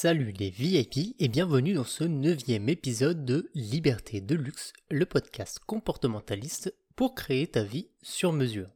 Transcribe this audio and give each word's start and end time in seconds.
Salut 0.00 0.30
les 0.38 0.50
VIP 0.50 1.16
et 1.18 1.26
bienvenue 1.26 1.74
dans 1.74 1.82
ce 1.82 2.04
neuvième 2.04 2.68
épisode 2.68 3.24
de 3.24 3.50
Liberté 3.52 4.20
de 4.20 4.36
Luxe, 4.36 4.72
le 4.92 5.04
podcast 5.06 5.58
comportementaliste 5.66 6.72
pour 6.94 7.16
créer 7.16 7.48
ta 7.48 7.64
vie 7.64 7.88
sur 8.00 8.32
mesure. 8.32 8.70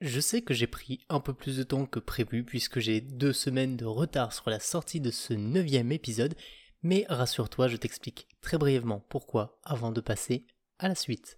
Je 0.00 0.18
sais 0.18 0.42
que 0.42 0.52
j'ai 0.52 0.66
pris 0.66 1.06
un 1.08 1.20
peu 1.20 1.32
plus 1.32 1.58
de 1.58 1.62
temps 1.62 1.86
que 1.86 2.00
prévu 2.00 2.42
puisque 2.42 2.80
j'ai 2.80 3.00
deux 3.00 3.32
semaines 3.32 3.76
de 3.76 3.84
retard 3.84 4.32
sur 4.32 4.50
la 4.50 4.58
sortie 4.58 5.00
de 5.00 5.12
ce 5.12 5.32
neuvième 5.32 5.92
épisode, 5.92 6.34
mais 6.82 7.06
rassure-toi, 7.08 7.68
je 7.68 7.76
t'explique 7.76 8.26
très 8.40 8.58
brièvement 8.58 8.98
pourquoi 8.98 9.60
avant 9.62 9.92
de 9.92 10.00
passer 10.00 10.44
à 10.80 10.88
la 10.88 10.96
suite. 10.96 11.36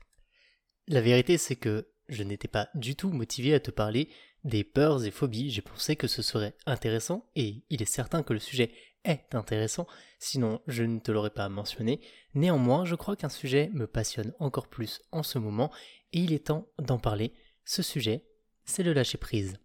La 0.89 1.03
vérité 1.03 1.37
c'est 1.37 1.57
que 1.57 1.91
je 2.09 2.23
n'étais 2.23 2.49
pas 2.49 2.71
du 2.75 2.97
tout 2.97 3.11
motivé 3.11 3.53
à 3.53 3.61
te 3.61 3.71
parler 3.71 4.09
des 4.47 4.63
peurs 4.63 5.05
et 5.05 5.11
phobies, 5.11 5.51
j'ai 5.51 5.61
pensé 5.61 5.97
que 5.97 6.07
ce 6.07 6.23
serait 6.23 6.55
intéressant, 6.67 7.29
et 7.35 7.65
il 7.69 7.83
est 7.83 7.85
certain 7.85 8.23
que 8.23 8.33
le 8.33 8.39
sujet 8.39 8.73
est 9.05 9.35
intéressant, 9.35 9.87
sinon 10.21 10.61
je 10.69 10.85
ne 10.85 11.01
te 11.01 11.11
l'aurais 11.11 11.31
pas 11.31 11.49
mentionné. 11.49 12.01
Néanmoins, 12.35 12.85
je 12.85 12.95
crois 12.95 13.17
qu'un 13.17 13.29
sujet 13.29 13.71
me 13.75 13.89
passionne 13.89 14.33
encore 14.39 14.69
plus 14.69 15.03
en 15.11 15.25
ce 15.25 15.39
moment, 15.39 15.73
et 16.13 16.21
il 16.21 16.33
est 16.33 16.47
temps 16.47 16.69
d'en 16.79 16.99
parler. 16.99 17.35
Ce 17.65 17.83
sujet, 17.83 18.25
c'est 18.65 18.85
le 18.85 18.93
lâcher 18.93 19.19
prise. 19.19 19.59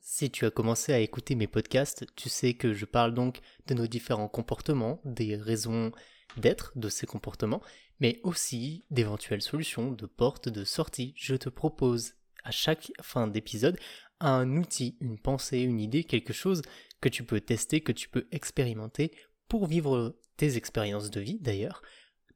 Si 0.00 0.30
tu 0.30 0.44
as 0.44 0.50
commencé 0.50 0.92
à 0.92 0.98
écouter 0.98 1.36
mes 1.36 1.46
podcasts, 1.46 2.06
tu 2.16 2.28
sais 2.28 2.54
que 2.54 2.74
je 2.74 2.84
parle 2.84 3.14
donc 3.14 3.40
de 3.68 3.74
nos 3.74 3.86
différents 3.86 4.28
comportements, 4.28 5.00
des 5.04 5.36
raisons 5.36 5.92
d'être 6.36 6.72
de 6.76 6.88
ces 6.88 7.06
comportements, 7.06 7.62
mais 8.00 8.20
aussi 8.24 8.84
d'éventuelles 8.90 9.42
solutions, 9.42 9.92
de 9.92 10.06
portes 10.06 10.48
de 10.48 10.64
sortie. 10.64 11.14
Je 11.16 11.36
te 11.36 11.48
propose 11.48 12.14
à 12.46 12.52
chaque 12.52 12.92
fin 13.02 13.26
d'épisode 13.26 13.78
un 14.20 14.56
outil, 14.56 14.96
une 15.00 15.18
pensée, 15.18 15.58
une 15.58 15.80
idée, 15.80 16.04
quelque 16.04 16.32
chose 16.32 16.62
que 17.00 17.08
tu 17.08 17.24
peux 17.24 17.40
tester, 17.40 17.80
que 17.80 17.92
tu 17.92 18.08
peux 18.08 18.26
expérimenter 18.30 19.10
pour 19.48 19.66
vivre 19.66 20.16
tes 20.36 20.56
expériences 20.56 21.10
de 21.10 21.20
vie 21.20 21.38
d'ailleurs, 21.40 21.82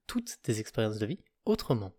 toutes 0.06 0.38
tes 0.42 0.58
expériences 0.58 0.98
de 0.98 1.06
vie 1.06 1.20
autrement. 1.44 1.92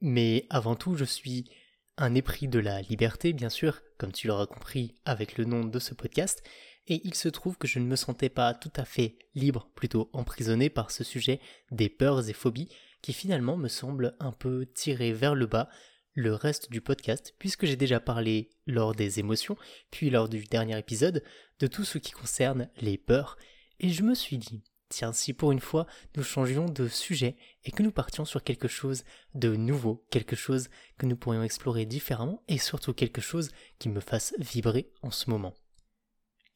Mais 0.00 0.46
avant 0.50 0.76
tout, 0.76 0.94
je 0.94 1.04
suis 1.04 1.50
un 1.96 2.14
épris 2.14 2.46
de 2.46 2.58
la 2.58 2.82
liberté, 2.82 3.32
bien 3.32 3.48
sûr, 3.48 3.80
comme 3.98 4.12
tu 4.12 4.28
l'auras 4.28 4.46
compris 4.46 4.94
avec 5.06 5.38
le 5.38 5.46
nom 5.46 5.64
de 5.64 5.78
ce 5.78 5.94
podcast, 5.94 6.42
et 6.86 7.00
il 7.04 7.14
se 7.14 7.28
trouve 7.28 7.56
que 7.56 7.66
je 7.66 7.78
ne 7.78 7.86
me 7.86 7.96
sentais 7.96 8.28
pas 8.28 8.54
tout 8.54 8.72
à 8.76 8.84
fait 8.84 9.18
libre, 9.34 9.70
plutôt 9.74 10.10
emprisonné 10.12 10.68
par 10.68 10.90
ce 10.90 11.02
sujet 11.02 11.40
des 11.70 11.88
peurs 11.88 12.28
et 12.28 12.34
phobies 12.34 12.68
qui 13.02 13.12
finalement 13.12 13.56
me 13.56 13.68
semble 13.68 14.14
un 14.20 14.32
peu 14.32 14.66
tiré 14.74 15.12
vers 15.12 15.34
le 15.34 15.46
bas 15.46 15.68
le 16.16 16.34
reste 16.34 16.72
du 16.72 16.80
podcast, 16.80 17.34
puisque 17.38 17.66
j'ai 17.66 17.76
déjà 17.76 18.00
parlé 18.00 18.50
lors 18.66 18.94
des 18.94 19.20
émotions, 19.20 19.56
puis 19.90 20.10
lors 20.10 20.28
du 20.28 20.42
dernier 20.44 20.76
épisode, 20.78 21.22
de 21.60 21.66
tout 21.66 21.84
ce 21.84 21.98
qui 21.98 22.10
concerne 22.10 22.68
les 22.80 22.98
peurs, 22.98 23.36
et 23.78 23.90
je 23.90 24.02
me 24.02 24.14
suis 24.14 24.38
dit, 24.38 24.64
tiens, 24.88 25.12
si 25.12 25.34
pour 25.34 25.52
une 25.52 25.60
fois 25.60 25.86
nous 26.16 26.22
changions 26.22 26.64
de 26.64 26.88
sujet 26.88 27.36
et 27.64 27.70
que 27.70 27.82
nous 27.82 27.92
partions 27.92 28.24
sur 28.24 28.42
quelque 28.42 28.66
chose 28.66 29.04
de 29.34 29.54
nouveau, 29.54 30.06
quelque 30.10 30.36
chose 30.36 30.68
que 30.96 31.06
nous 31.06 31.16
pourrions 31.16 31.42
explorer 31.42 31.84
différemment, 31.84 32.42
et 32.48 32.58
surtout 32.58 32.94
quelque 32.94 33.20
chose 33.20 33.50
qui 33.78 33.90
me 33.90 34.00
fasse 34.00 34.34
vibrer 34.38 34.90
en 35.02 35.10
ce 35.10 35.28
moment. 35.28 35.54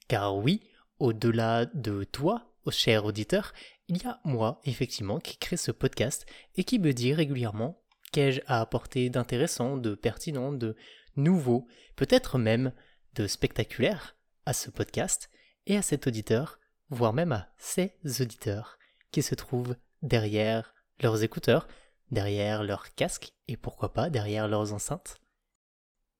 Car 0.09 0.37
oui, 0.37 0.63
au-delà 0.99 1.67
de 1.67 2.05
toi, 2.05 2.51
cher 2.71 3.05
auditeur, 3.05 3.53
il 3.89 4.03
y 4.03 4.07
a 4.07 4.21
moi, 4.25 4.61
effectivement, 4.65 5.19
qui 5.19 5.37
crée 5.37 5.57
ce 5.57 5.73
podcast 5.73 6.27
et 6.57 6.65
qui 6.65 6.79
me 6.79 6.93
dit 6.93 7.13
régulièrement 7.13 7.80
qu'ai-je 8.13 8.41
à 8.47 8.61
apporter 8.61 9.11
d'intéressant, 9.11 9.77
de 9.77 9.95
pertinent, 9.95 10.53
de 10.53 10.77
nouveau, 11.17 11.67
peut-être 11.97 12.39
même 12.39 12.73
de 13.15 13.27
spectaculaire 13.27 14.17
à 14.47 14.53
ce 14.53 14.71
podcast 14.71 15.31
et 15.67 15.77
à 15.77 15.83
cet 15.83 16.07
auditeur, 16.07 16.59
voire 16.89 17.13
même 17.13 17.33
à 17.33 17.49
ces 17.59 17.93
auditeurs 18.21 18.79
qui 19.11 19.23
se 19.23 19.35
trouvent 19.35 19.77
derrière 20.03 20.75
leurs 21.01 21.23
écouteurs, 21.23 21.69
derrière 22.11 22.63
leurs 22.63 22.95
casques 22.95 23.33
et 23.49 23.57
pourquoi 23.57 23.93
pas 23.93 24.11
derrière 24.11 24.49
leurs 24.49 24.73
enceintes. 24.73 25.21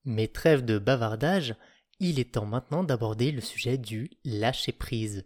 Mais 0.03 0.27
trêve 0.27 0.65
de 0.65 0.79
bavardage, 0.79 1.55
il 1.99 2.19
est 2.19 2.33
temps 2.33 2.45
maintenant 2.45 2.83
d'aborder 2.83 3.31
le 3.31 3.41
sujet 3.41 3.77
du 3.77 4.09
lâcher 4.23 4.71
prise. 4.71 5.25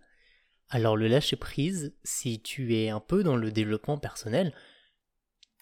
Alors 0.69 0.97
le 0.97 1.07
lâcher 1.07 1.37
prise, 1.37 1.95
si 2.03 2.41
tu 2.41 2.75
es 2.75 2.89
un 2.89 2.99
peu 2.99 3.23
dans 3.23 3.37
le 3.37 3.51
développement 3.51 3.97
personnel, 3.97 4.53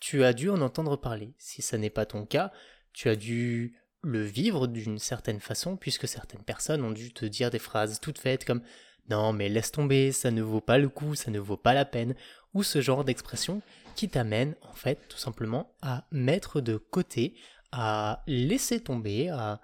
tu 0.04 0.26
as 0.26 0.34
dû 0.34 0.50
en 0.50 0.60
entendre 0.60 0.98
parler. 0.98 1.34
Si 1.38 1.62
ça 1.62 1.78
n'est 1.78 1.90
pas 1.90 2.06
ton 2.06 2.26
cas, 2.26 2.52
tu 2.92 3.08
as 3.08 3.16
dû 3.16 3.80
le 4.02 4.22
vivre 4.22 4.68
d'une 4.68 5.00
certaine 5.00 5.40
façon, 5.40 5.78
puisque 5.78 6.10
certaines 6.10 6.44
personnes 6.44 6.84
ont 6.84 6.92
dû 6.92 7.14
te 7.14 7.24
dire 7.24 7.50
des 7.50 7.58
phrases 7.58 8.02
toutes 8.02 8.18
faites 8.20 8.44
comme 8.44 8.62
non 9.10 9.32
mais 9.32 9.48
laisse 9.48 9.72
tomber, 9.72 10.12
ça 10.12 10.30
ne 10.30 10.42
vaut 10.42 10.60
pas 10.60 10.78
le 10.78 10.90
coup, 10.90 11.16
ça 11.16 11.32
ne 11.32 11.40
vaut 11.40 11.56
pas 11.56 11.74
la 11.74 11.86
peine, 11.86 12.16
ou 12.54 12.64
ce 12.64 12.82
genre 12.82 13.06
d'expression 13.06 13.62
qui 13.96 14.10
t'amène 14.10 14.56
en 14.64 14.74
fait 14.74 15.00
tout 15.08 15.18
simplement 15.18 15.74
à 15.82 16.06
mettre 16.12 16.60
de 16.60 16.76
côté, 16.76 17.36
à 17.72 18.24
laisser 18.28 18.82
tomber, 18.82 19.30
à 19.30 19.62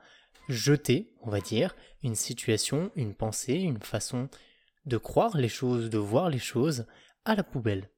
jeter, 0.47 1.11
on 1.19 1.29
va 1.29 1.41
dire, 1.41 1.75
une 2.01 2.15
situation, 2.15 2.93
une 2.95 3.13
pensée, 3.13 3.55
une 3.55 3.81
façon 3.81 4.29
de 4.85 4.95
croire 4.95 5.35
les 5.35 5.49
choses, 5.49 5.89
de 5.89 5.97
voir 5.97 6.29
les 6.29 6.39
choses 6.39 6.85
à 7.25 7.35
la 7.35 7.43
poubelle. 7.43 7.89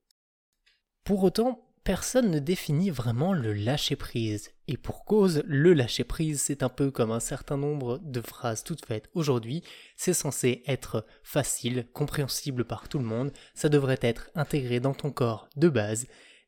Pour 1.04 1.24
autant, 1.24 1.68
personne 1.84 2.30
ne 2.30 2.40
définit 2.40 2.90
vraiment 2.90 3.34
le 3.34 3.54
lâcher-prise. 3.54 4.52
Et 4.68 4.78
pour 4.78 5.06
cause, 5.06 5.44
le 5.46 5.74
lâcher-prise, 5.74 6.42
c'est 6.42 6.64
un 6.64 6.70
peu 6.70 6.92
comme 6.92 7.12
un 7.12 7.20
certain 7.20 7.58
nombre 7.58 8.00
de 8.00 8.22
phrases 8.22 8.64
toutes 8.64 8.86
faites 8.86 9.10
aujourd'hui. 9.14 9.64
C'est 9.96 10.14
censé 10.14 10.64
être 10.68 11.06
facile, 11.24 11.88
compréhensible 11.94 12.66
par 12.66 12.88
tout 12.88 13.00
le 13.00 13.06
monde, 13.06 13.32
ça 13.54 13.70
devrait 13.70 14.00
être 14.02 14.30
intégré 14.36 14.80
dans 14.80 14.94
ton 14.94 15.12
corps 15.12 15.50
de 15.56 15.70
base. 15.70 16.08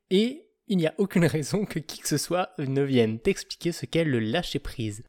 Et 0.09 0.47
il 0.67 0.77
n'y 0.77 0.87
a 0.87 0.95
aucune 0.97 1.25
raison 1.25 1.65
que 1.65 1.79
qui 1.79 1.99
que 1.99 2.07
ce 2.07 2.17
soit 2.17 2.51
ne 2.57 2.81
vienne 2.81 3.19
t'expliquer 3.19 3.71
ce 3.71 3.85
qu'est 3.85 4.05
le 4.05 4.19
lâcher-prise. 4.19 5.03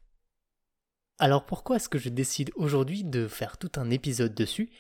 Alors 1.19 1.47
pourquoi 1.47 1.77
est-ce 1.77 1.89
que 1.89 1.99
je 1.99 2.09
décide 2.09 2.51
aujourd'hui 2.57 3.05
de 3.05 3.29
faire 3.29 3.57
tout 3.57 3.71
un 3.77 3.91
épisode 3.91 4.35
dessus? 4.35 4.71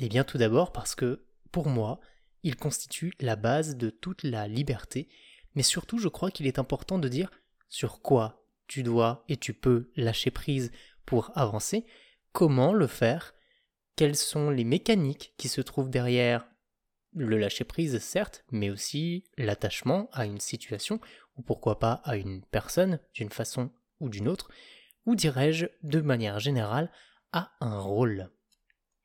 Eh 0.00 0.08
bien 0.08 0.24
tout 0.24 0.38
d'abord 0.38 0.72
parce 0.72 0.94
que, 0.94 1.24
pour 1.52 1.68
moi, 1.68 2.00
il 2.46 2.54
constitue 2.54 3.12
la 3.18 3.34
base 3.34 3.76
de 3.76 3.90
toute 3.90 4.22
la 4.22 4.46
liberté, 4.46 5.08
mais 5.56 5.64
surtout 5.64 5.98
je 5.98 6.06
crois 6.06 6.30
qu'il 6.30 6.46
est 6.46 6.60
important 6.60 7.00
de 7.00 7.08
dire 7.08 7.32
sur 7.68 8.00
quoi 8.00 8.46
tu 8.68 8.84
dois 8.84 9.24
et 9.28 9.36
tu 9.36 9.52
peux 9.52 9.90
lâcher 9.96 10.30
prise 10.30 10.70
pour 11.06 11.32
avancer, 11.34 11.84
comment 12.30 12.72
le 12.72 12.86
faire, 12.86 13.34
quelles 13.96 14.14
sont 14.14 14.50
les 14.50 14.62
mécaniques 14.62 15.34
qui 15.36 15.48
se 15.48 15.60
trouvent 15.60 15.90
derrière 15.90 16.46
le 17.16 17.36
lâcher 17.36 17.64
prise 17.64 17.98
certes, 17.98 18.44
mais 18.52 18.70
aussi 18.70 19.24
l'attachement 19.36 20.08
à 20.12 20.24
une 20.24 20.38
situation, 20.38 21.00
ou 21.36 21.42
pourquoi 21.42 21.80
pas 21.80 22.00
à 22.04 22.16
une 22.16 22.42
personne 22.42 23.00
d'une 23.12 23.30
façon 23.30 23.72
ou 23.98 24.08
d'une 24.08 24.28
autre, 24.28 24.52
ou 25.04 25.16
dirais-je 25.16 25.66
de 25.82 26.00
manière 26.00 26.38
générale 26.38 26.92
à 27.32 27.50
un 27.60 27.80
rôle? 27.80 28.30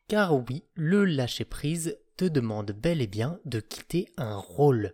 Car 0.08 0.36
oui, 0.36 0.64
le 0.76 1.06
lâcher 1.06 1.46
prise 1.46 1.98
te 2.22 2.26
demande 2.26 2.72
bel 2.72 3.02
et 3.02 3.08
bien 3.08 3.40
de 3.46 3.60
quitter 3.60 4.14
un 4.16 4.36
rôle. 4.36 4.94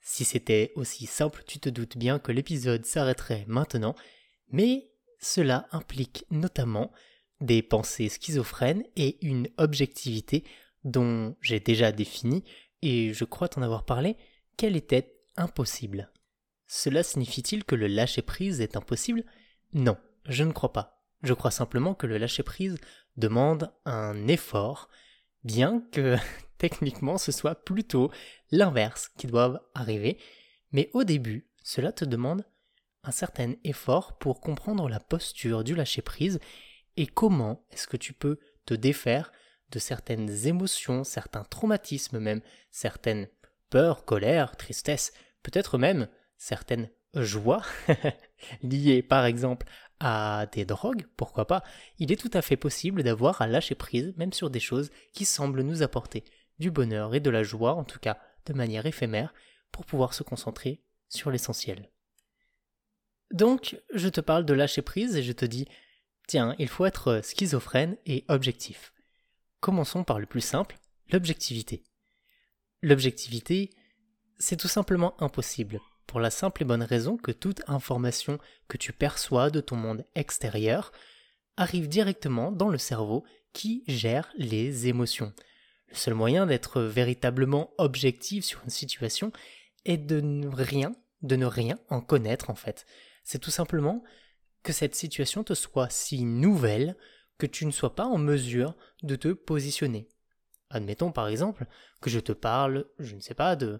Si 0.00 0.24
c'était 0.24 0.70
aussi 0.76 1.06
simple, 1.06 1.42
tu 1.44 1.58
te 1.58 1.68
doutes 1.68 1.98
bien 1.98 2.20
que 2.20 2.30
l'épisode 2.30 2.86
s'arrêterait 2.86 3.44
maintenant, 3.48 3.96
mais 4.48 4.92
cela 5.18 5.66
implique 5.72 6.24
notamment 6.30 6.92
des 7.40 7.62
pensées 7.62 8.08
schizophrènes 8.08 8.84
et 8.94 9.18
une 9.26 9.48
objectivité 9.56 10.44
dont 10.84 11.36
j'ai 11.40 11.58
déjà 11.58 11.90
défini, 11.90 12.44
et 12.80 13.12
je 13.12 13.24
crois 13.24 13.48
t'en 13.48 13.62
avoir 13.62 13.84
parlé, 13.84 14.16
qu'elle 14.56 14.76
était 14.76 15.16
impossible. 15.36 16.12
Cela 16.68 17.02
signifie-t-il 17.02 17.64
que 17.64 17.74
le 17.74 17.88
lâcher-prise 17.88 18.60
est 18.60 18.76
impossible? 18.76 19.24
Non, 19.72 19.96
je 20.28 20.44
ne 20.44 20.52
crois 20.52 20.72
pas. 20.72 21.04
Je 21.24 21.34
crois 21.34 21.50
simplement 21.50 21.94
que 21.94 22.06
le 22.06 22.18
lâcher-prise 22.18 22.76
demande 23.16 23.72
un 23.84 24.28
effort, 24.28 24.88
bien 25.42 25.82
que 25.90 26.16
techniquement 26.62 27.18
ce 27.18 27.32
soit 27.32 27.56
plutôt 27.56 28.12
l'inverse 28.52 29.08
qui 29.18 29.26
doit 29.26 29.68
arriver, 29.74 30.16
mais 30.70 30.90
au 30.94 31.02
début, 31.02 31.48
cela 31.64 31.90
te 31.90 32.04
demande 32.04 32.44
un 33.02 33.10
certain 33.10 33.54
effort 33.64 34.16
pour 34.18 34.40
comprendre 34.40 34.88
la 34.88 35.00
posture 35.00 35.64
du 35.64 35.74
lâcher-prise 35.74 36.38
et 36.96 37.08
comment 37.08 37.66
est-ce 37.72 37.88
que 37.88 37.96
tu 37.96 38.12
peux 38.12 38.38
te 38.64 38.74
défaire 38.74 39.32
de 39.72 39.80
certaines 39.80 40.46
émotions, 40.46 41.02
certains 41.02 41.42
traumatismes 41.42 42.20
même, 42.20 42.42
certaines 42.70 43.26
peurs, 43.68 44.04
colère, 44.04 44.56
tristesse, 44.56 45.12
peut-être 45.42 45.78
même 45.78 46.06
certaines 46.36 46.90
joies 47.16 47.62
liées 48.62 49.02
par 49.02 49.24
exemple 49.24 49.66
à 49.98 50.46
des 50.52 50.64
drogues, 50.64 51.06
pourquoi 51.16 51.48
pas, 51.48 51.64
il 51.98 52.12
est 52.12 52.20
tout 52.20 52.30
à 52.32 52.42
fait 52.42 52.56
possible 52.56 53.02
d'avoir 53.02 53.42
à 53.42 53.48
lâcher 53.48 53.74
prise 53.74 54.14
même 54.16 54.32
sur 54.32 54.48
des 54.48 54.60
choses 54.60 54.92
qui 55.12 55.24
semblent 55.24 55.62
nous 55.62 55.82
apporter 55.82 56.22
du 56.62 56.70
bonheur 56.70 57.14
et 57.14 57.20
de 57.20 57.28
la 57.28 57.42
joie, 57.42 57.74
en 57.74 57.84
tout 57.84 57.98
cas 57.98 58.18
de 58.46 58.54
manière 58.54 58.86
éphémère, 58.86 59.34
pour 59.72 59.84
pouvoir 59.84 60.14
se 60.14 60.22
concentrer 60.22 60.80
sur 61.08 61.30
l'essentiel. 61.30 61.90
Donc, 63.32 63.80
je 63.92 64.08
te 64.08 64.20
parle 64.20 64.46
de 64.46 64.54
lâcher 64.54 64.82
prise 64.82 65.16
et 65.16 65.22
je 65.22 65.32
te 65.32 65.44
dis, 65.44 65.66
tiens, 66.26 66.54
il 66.58 66.68
faut 66.68 66.86
être 66.86 67.20
schizophrène 67.24 67.96
et 68.06 68.24
objectif. 68.28 68.92
commençons 69.60 70.02
par 70.02 70.18
le 70.18 70.26
plus 70.26 70.40
simple, 70.40 70.76
l'objectivité. 71.12 71.84
L'objectivité, 72.82 73.70
c'est 74.38 74.56
tout 74.56 74.68
simplement 74.68 75.14
impossible, 75.22 75.80
pour 76.06 76.18
la 76.18 76.30
simple 76.30 76.62
et 76.62 76.64
bonne 76.64 76.82
raison 76.82 77.16
que 77.16 77.30
toute 77.30 77.62
information 77.68 78.38
que 78.68 78.76
tu 78.76 78.92
perçois 78.92 79.50
de 79.50 79.60
ton 79.60 79.76
monde 79.76 80.04
extérieur 80.14 80.92
arrive 81.56 81.88
directement 81.88 82.50
dans 82.50 82.68
le 82.68 82.78
cerveau 82.78 83.24
qui 83.52 83.84
gère 83.86 84.32
les 84.36 84.88
émotions. 84.88 85.32
Le 85.92 85.96
seul 85.98 86.14
moyen 86.14 86.46
d'être 86.46 86.80
véritablement 86.80 87.74
objectif 87.76 88.46
sur 88.46 88.62
une 88.64 88.70
situation 88.70 89.30
est 89.84 89.98
de 89.98 90.22
ne 90.22 90.48
rien, 90.48 90.94
de 91.20 91.36
ne 91.36 91.44
rien 91.44 91.78
en 91.90 92.00
connaître 92.00 92.48
en 92.48 92.54
fait. 92.54 92.86
C'est 93.24 93.38
tout 93.38 93.50
simplement 93.50 94.02
que 94.62 94.72
cette 94.72 94.94
situation 94.94 95.44
te 95.44 95.52
soit 95.52 95.90
si 95.90 96.24
nouvelle 96.24 96.96
que 97.36 97.44
tu 97.46 97.66
ne 97.66 97.70
sois 97.70 97.94
pas 97.94 98.06
en 98.06 98.16
mesure 98.16 98.74
de 99.02 99.16
te 99.16 99.28
positionner. 99.28 100.08
Admettons 100.70 101.12
par 101.12 101.28
exemple 101.28 101.66
que 102.00 102.08
je 102.08 102.20
te 102.20 102.32
parle, 102.32 102.86
je 102.98 103.14
ne 103.14 103.20
sais 103.20 103.34
pas, 103.34 103.54
de 103.54 103.78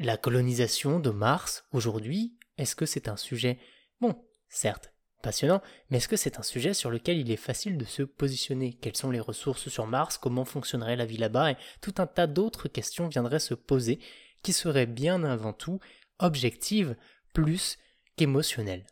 la 0.00 0.16
colonisation 0.16 0.98
de 0.98 1.10
Mars 1.10 1.64
aujourd'hui. 1.70 2.36
Est-ce 2.58 2.74
que 2.74 2.86
c'est 2.86 3.06
un 3.06 3.16
sujet, 3.16 3.60
bon, 4.00 4.26
certes, 4.48 4.91
passionnant, 5.22 5.62
mais 5.88 5.98
est-ce 5.98 6.08
que 6.08 6.16
c'est 6.16 6.38
un 6.38 6.42
sujet 6.42 6.74
sur 6.74 6.90
lequel 6.90 7.18
il 7.18 7.30
est 7.30 7.36
facile 7.36 7.78
de 7.78 7.84
se 7.84 8.02
positionner? 8.02 8.74
Quelles 8.74 8.96
sont 8.96 9.10
les 9.10 9.20
ressources 9.20 9.68
sur 9.68 9.86
Mars? 9.86 10.18
Comment 10.18 10.44
fonctionnerait 10.44 10.96
la 10.96 11.06
vie 11.06 11.16
là-bas? 11.16 11.52
Et 11.52 11.56
tout 11.80 11.94
un 11.98 12.06
tas 12.06 12.26
d'autres 12.26 12.68
questions 12.68 13.08
viendraient 13.08 13.38
se 13.38 13.54
poser 13.54 14.00
qui 14.42 14.52
seraient 14.52 14.86
bien 14.86 15.24
avant 15.24 15.52
tout 15.52 15.80
objectives 16.18 16.96
plus 17.32 17.78
qu'émotionnelles. 18.16 18.86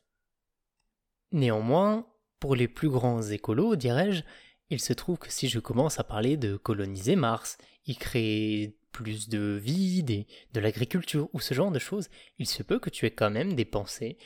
Néanmoins, 1.33 2.07
pour 2.39 2.57
les 2.57 2.69
plus 2.69 2.89
grands 2.89 3.23
écolos, 3.23 3.77
dirais-je, 3.77 4.23
il 4.71 4.81
se 4.81 4.93
trouve 4.93 5.19
que 5.19 5.31
si 5.31 5.49
je 5.49 5.59
commence 5.59 5.99
à 5.99 6.05
parler 6.05 6.37
de 6.37 6.57
coloniser 6.57 7.17
Mars, 7.17 7.59
y 7.87 7.97
créer 7.97 8.79
plus 8.93 9.29
de 9.29 9.59
vie, 9.63 10.03
de 10.03 10.61
l'agriculture 10.61 11.29
ou 11.33 11.41
ce 11.41 11.55
genre 11.55 11.71
de 11.71 11.79
choses, 11.79 12.09
il 12.39 12.47
se 12.47 12.63
peut 12.63 12.79
que 12.79 12.91
tu 12.91 13.07
aies 13.07 13.11
quand 13.11 13.31
même 13.31 13.55
des 13.55 13.65
pensées 13.65 14.17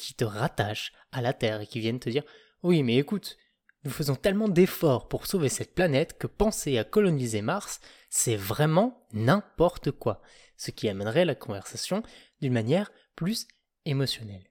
qui 0.00 0.14
te 0.14 0.24
rattachent 0.24 0.92
à 1.12 1.20
la 1.22 1.32
Terre 1.32 1.60
et 1.60 1.66
qui 1.66 1.80
viennent 1.80 2.00
te 2.00 2.10
dire 2.10 2.24
Oui, 2.62 2.82
mais 2.82 2.96
écoute, 2.96 3.36
nous 3.84 3.90
faisons 3.90 4.16
tellement 4.16 4.48
d'efforts 4.48 5.08
pour 5.08 5.26
sauver 5.26 5.48
cette 5.48 5.74
planète 5.74 6.18
que 6.18 6.26
penser 6.26 6.78
à 6.78 6.84
coloniser 6.84 7.42
Mars, 7.42 7.80
c'est 8.08 8.36
vraiment 8.36 9.06
n'importe 9.12 9.90
quoi, 9.90 10.20
ce 10.56 10.70
qui 10.70 10.88
amènerait 10.88 11.24
la 11.24 11.34
conversation 11.34 12.02
d'une 12.40 12.52
manière 12.52 12.92
plus 13.16 13.46
émotionnelle. 13.84 14.50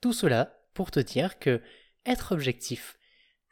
Tout 0.00 0.12
cela 0.12 0.60
pour 0.74 0.90
te 0.90 1.00
dire 1.00 1.38
que 1.38 1.60
être 2.06 2.32
objectif, 2.32 2.98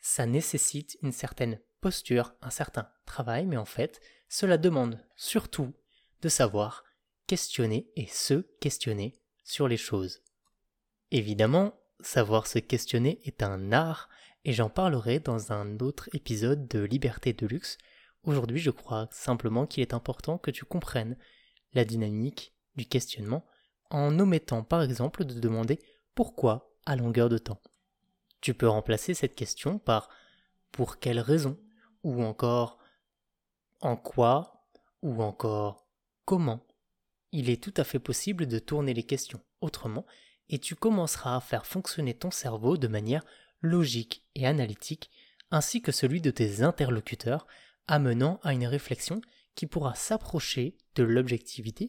ça 0.00 0.26
nécessite 0.26 0.96
une 1.02 1.12
certaine 1.12 1.60
posture, 1.80 2.34
un 2.40 2.50
certain 2.50 2.88
travail, 3.04 3.46
mais 3.46 3.56
en 3.56 3.64
fait, 3.64 4.00
cela 4.28 4.58
demande 4.58 5.04
surtout 5.16 5.72
de 6.22 6.28
savoir 6.28 6.84
questionner 7.26 7.90
et 7.96 8.06
se 8.06 8.46
questionner 8.60 9.20
sur 9.44 9.68
les 9.68 9.76
choses. 9.76 10.22
Évidemment, 11.10 11.74
savoir 12.00 12.46
se 12.46 12.58
questionner 12.58 13.20
est 13.24 13.42
un 13.42 13.72
art, 13.72 14.08
et 14.44 14.52
j'en 14.52 14.68
parlerai 14.68 15.18
dans 15.18 15.52
un 15.52 15.78
autre 15.80 16.08
épisode 16.12 16.68
de 16.68 16.80
Liberté 16.80 17.32
de 17.32 17.46
luxe. 17.46 17.78
Aujourd'hui, 18.24 18.58
je 18.58 18.70
crois 18.70 19.08
simplement 19.10 19.66
qu'il 19.66 19.82
est 19.82 19.94
important 19.94 20.38
que 20.38 20.50
tu 20.50 20.64
comprennes 20.64 21.16
la 21.74 21.84
dynamique 21.84 22.54
du 22.76 22.86
questionnement 22.86 23.44
en 23.90 24.18
omettant 24.18 24.62
par 24.62 24.82
exemple 24.82 25.24
de 25.24 25.38
demander 25.38 25.78
pourquoi 26.14 26.72
à 26.86 26.96
longueur 26.96 27.28
de 27.28 27.38
temps. 27.38 27.60
Tu 28.40 28.54
peux 28.54 28.68
remplacer 28.68 29.14
cette 29.14 29.34
question 29.34 29.78
par 29.78 30.08
pour 30.72 30.98
quelle 30.98 31.20
raison 31.20 31.58
ou 32.02 32.22
encore 32.22 32.78
en 33.80 33.96
quoi 33.96 34.68
ou 35.02 35.22
encore 35.22 35.88
comment. 36.24 36.66
Il 37.32 37.50
est 37.50 37.62
tout 37.62 37.74
à 37.76 37.84
fait 37.84 37.98
possible 37.98 38.46
de 38.46 38.58
tourner 38.58 38.94
les 38.94 39.02
questions 39.02 39.40
autrement 39.60 40.06
et 40.48 40.58
tu 40.58 40.74
commenceras 40.74 41.36
à 41.36 41.40
faire 41.40 41.66
fonctionner 41.66 42.14
ton 42.14 42.30
cerveau 42.30 42.76
de 42.76 42.88
manière 42.88 43.24
logique 43.62 44.24
et 44.34 44.46
analytique 44.46 45.10
ainsi 45.50 45.80
que 45.80 45.92
celui 45.92 46.20
de 46.20 46.30
tes 46.30 46.62
interlocuteurs 46.62 47.46
amenant 47.86 48.40
à 48.42 48.52
une 48.52 48.66
réflexion 48.66 49.20
qui 49.54 49.66
pourra 49.66 49.94
s'approcher 49.94 50.76
de 50.94 51.02
l'objectivité 51.02 51.88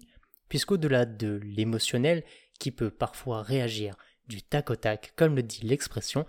puisqu'au-delà 0.50 1.06
de 1.06 1.39
l'émotionnel 1.44 2.24
qui 2.59 2.71
peut 2.71 2.92
parfois 2.92 3.42
réagir 3.42 3.95
du 4.27 4.42
tac 4.42 4.69
au 4.69 4.75
tac, 4.75 5.13
comme 5.15 5.36
le 5.36 5.44
dit 5.44 5.62
l'expression, 5.62 6.25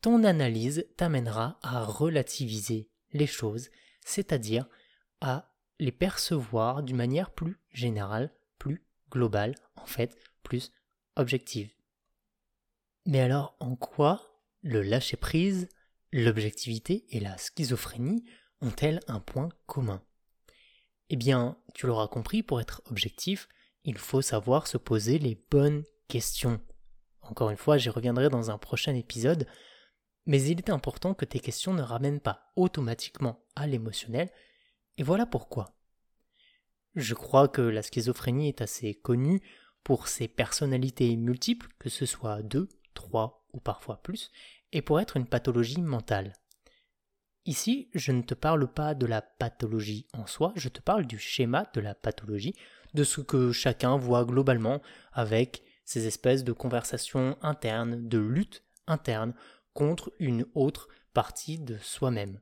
ton 0.00 0.24
analyse 0.24 0.86
t'amènera 0.96 1.58
à 1.62 1.84
relativiser 1.84 2.88
les 3.12 3.26
choses, 3.26 3.70
c'est-à-dire 4.04 4.66
à 5.20 5.52
les 5.78 5.92
percevoir 5.92 6.82
d'une 6.82 6.96
manière 6.96 7.30
plus 7.30 7.60
générale, 7.72 8.32
plus 8.58 8.84
globale, 9.10 9.54
en 9.76 9.86
fait, 9.86 10.16
plus 10.42 10.72
objective. 11.16 11.70
Mais 13.06 13.20
alors, 13.20 13.56
en 13.60 13.76
quoi 13.76 14.40
le 14.62 14.82
lâcher-prise, 14.82 15.68
l'objectivité 16.12 17.04
et 17.10 17.20
la 17.20 17.36
schizophrénie 17.36 18.24
ont-elles 18.60 19.00
un 19.08 19.20
point 19.20 19.48
commun? 19.66 20.02
Eh 21.10 21.16
bien, 21.16 21.58
tu 21.74 21.86
l'auras 21.86 22.08
compris, 22.08 22.42
pour 22.42 22.60
être 22.60 22.82
objectif, 22.86 23.48
il 23.84 23.98
faut 23.98 24.22
savoir 24.22 24.66
se 24.66 24.78
poser 24.78 25.18
les 25.18 25.34
bonnes 25.50 25.84
questions. 26.08 26.60
Encore 27.20 27.50
une 27.50 27.56
fois, 27.56 27.78
j'y 27.78 27.90
reviendrai 27.90 28.28
dans 28.28 28.50
un 28.50 28.58
prochain 28.58 28.94
épisode, 28.94 29.46
mais 30.26 30.42
il 30.42 30.58
est 30.58 30.70
important 30.70 31.14
que 31.14 31.24
tes 31.24 31.40
questions 31.40 31.74
ne 31.74 31.82
ramènent 31.82 32.20
pas 32.20 32.52
automatiquement 32.56 33.44
à 33.56 33.66
l'émotionnel, 33.66 34.30
et 34.96 35.02
voilà 35.02 35.26
pourquoi. 35.26 35.74
Je 36.94 37.14
crois 37.14 37.48
que 37.48 37.62
la 37.62 37.82
schizophrénie 37.82 38.48
est 38.48 38.60
assez 38.60 38.94
connue 38.94 39.40
pour 39.84 40.08
ses 40.08 40.28
personnalités 40.28 41.16
multiples, 41.16 41.68
que 41.78 41.88
ce 41.88 42.06
soit 42.06 42.42
deux, 42.42 42.68
trois 42.94 43.46
ou 43.52 43.60
parfois 43.60 44.02
plus, 44.02 44.30
et 44.72 44.82
pour 44.82 45.00
être 45.00 45.16
une 45.16 45.26
pathologie 45.26 45.82
mentale. 45.82 46.34
Ici, 47.44 47.90
je 47.92 48.12
ne 48.12 48.22
te 48.22 48.34
parle 48.34 48.72
pas 48.72 48.94
de 48.94 49.06
la 49.06 49.20
pathologie 49.20 50.06
en 50.12 50.26
soi, 50.26 50.52
je 50.54 50.68
te 50.68 50.80
parle 50.80 51.06
du 51.06 51.18
schéma 51.18 51.68
de 51.74 51.80
la 51.80 51.94
pathologie, 51.94 52.54
de 52.94 53.02
ce 53.02 53.20
que 53.20 53.50
chacun 53.50 53.96
voit 53.96 54.24
globalement 54.24 54.80
avec 55.12 55.62
ces 55.84 56.06
espèces 56.06 56.44
de 56.44 56.52
conversations 56.52 57.36
internes, 57.42 58.08
de 58.08 58.18
lutte 58.18 58.62
interne 58.86 59.34
contre 59.74 60.12
une 60.20 60.46
autre 60.54 60.88
partie 61.12 61.58
de 61.58 61.78
soi-même. 61.78 62.40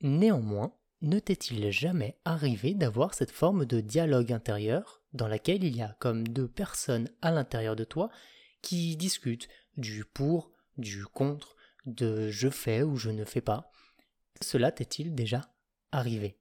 Néanmoins, 0.00 0.74
ne 1.00 1.18
t'est-il 1.18 1.70
jamais 1.70 2.18
arrivé 2.24 2.74
d'avoir 2.74 3.14
cette 3.14 3.30
forme 3.30 3.66
de 3.66 3.80
dialogue 3.80 4.32
intérieur 4.32 5.01
dans 5.12 5.28
laquelle 5.28 5.64
il 5.64 5.76
y 5.76 5.82
a 5.82 5.96
comme 5.98 6.26
deux 6.26 6.48
personnes 6.48 7.10
à 7.20 7.30
l'intérieur 7.30 7.76
de 7.76 7.84
toi 7.84 8.10
qui 8.62 8.96
discutent 8.96 9.48
du 9.76 10.04
pour, 10.04 10.50
du 10.78 11.04
contre, 11.04 11.56
de 11.86 12.30
je 12.30 12.48
fais 12.48 12.82
ou 12.82 12.96
je 12.96 13.10
ne 13.10 13.24
fais 13.24 13.40
pas. 13.40 13.70
Cela 14.40 14.72
t'est-il 14.72 15.14
déjà 15.14 15.42
arrivé? 15.90 16.38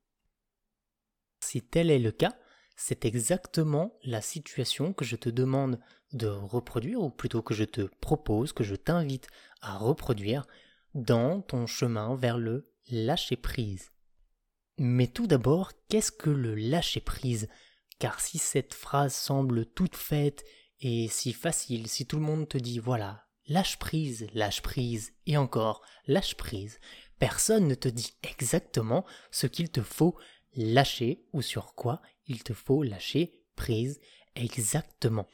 Si 1.44 1.62
tel 1.62 1.90
est 1.90 2.00
le 2.00 2.12
cas, 2.12 2.38
c'est 2.76 3.06
exactement 3.06 3.98
la 4.04 4.22
situation 4.22 4.94
que 4.94 5.06
je 5.06 5.16
te 5.16 5.30
demande 5.30 5.80
de 6.14 6.28
reproduire, 6.28 7.02
ou 7.02 7.10
plutôt 7.10 7.42
que 7.42 7.54
je 7.54 7.64
te 7.64 7.82
propose, 7.82 8.54
que 8.54 8.64
je 8.64 8.76
t'invite 8.76 9.28
à 9.62 9.78
reproduire 9.78 10.48
dans 10.94 11.42
ton 11.42 11.68
chemin 11.68 12.16
vers 12.16 12.38
le 12.38 12.72
lâcher-prise. 12.90 13.92
Mais 14.78 15.08
tout 15.08 15.28
d'abord, 15.28 15.72
qu'est-ce 15.90 16.12
que 16.12 16.30
le 16.30 16.56
lâcher-prise? 16.56 17.48
Car 18.02 18.20
si 18.20 18.40
cette 18.40 18.74
phrase 18.74 19.14
semble 19.14 19.68
toute 19.68 19.96
faite 19.96 20.44
et 20.80 21.08
si 21.08 21.34
facile, 21.34 21.88
si 21.88 22.08
tout 22.08 22.16
le 22.16 22.24
monde 22.24 22.50
te 22.50 22.58
dit 22.58 22.80
voilà, 22.80 23.28
lâche-prise, 23.46 24.26
lâche-prise, 24.34 25.14
et 25.28 25.38
encore, 25.38 25.84
lâche-prise, 26.08 26.80
personne 27.20 27.68
ne 27.68 27.76
te 27.76 27.88
dit 27.88 28.16
exactement 28.24 29.06
ce 29.30 29.46
qu'il 29.46 29.70
te 29.70 29.84
faut 29.84 30.18
lâcher 30.56 31.28
ou 31.32 31.44
sur 31.44 31.76
quoi 31.76 32.02
il 32.26 32.42
te 32.42 32.54
faut 32.54 32.82
lâcher 32.82 33.40
prise 33.56 34.00
exactement. 34.34 35.30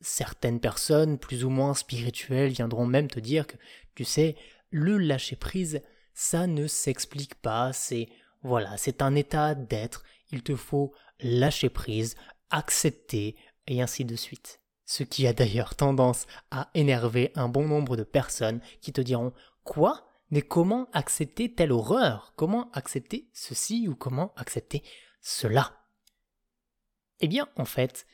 Certaines 0.00 0.60
personnes 0.60 1.18
plus 1.18 1.44
ou 1.44 1.50
moins 1.50 1.74
spirituelles 1.74 2.52
viendront 2.52 2.86
même 2.86 3.08
te 3.08 3.18
dire 3.18 3.48
que, 3.48 3.56
tu 3.96 4.04
sais, 4.04 4.36
le 4.70 4.96
lâcher 4.96 5.34
prise, 5.34 5.82
ça 6.14 6.46
ne 6.46 6.68
s'explique 6.68 7.34
pas, 7.34 7.72
c'est, 7.72 8.08
voilà, 8.44 8.76
c'est 8.76 9.02
un 9.02 9.16
état 9.16 9.56
d'être, 9.56 10.04
il 10.30 10.42
te 10.42 10.56
faut 10.56 10.92
lâcher 11.20 11.68
prise, 11.68 12.16
accepter, 12.50 13.36
et 13.66 13.82
ainsi 13.82 14.04
de 14.04 14.16
suite. 14.16 14.60
Ce 14.84 15.02
qui 15.02 15.26
a 15.26 15.32
d'ailleurs 15.32 15.74
tendance 15.74 16.26
à 16.50 16.70
énerver 16.74 17.32
un 17.34 17.48
bon 17.48 17.66
nombre 17.66 17.96
de 17.96 18.04
personnes 18.04 18.60
qui 18.80 18.92
te 18.92 19.00
diront 19.00 19.32
Quoi? 19.64 20.06
Mais 20.30 20.42
comment 20.42 20.88
accepter 20.92 21.52
telle 21.54 21.72
horreur? 21.72 22.32
Comment 22.36 22.70
accepter 22.72 23.28
ceci 23.32 23.88
ou 23.88 23.94
comment 23.94 24.32
accepter 24.36 24.82
cela? 25.20 25.76
Eh 27.20 27.28
bien, 27.28 27.48
en 27.56 27.64
fait, 27.64 28.06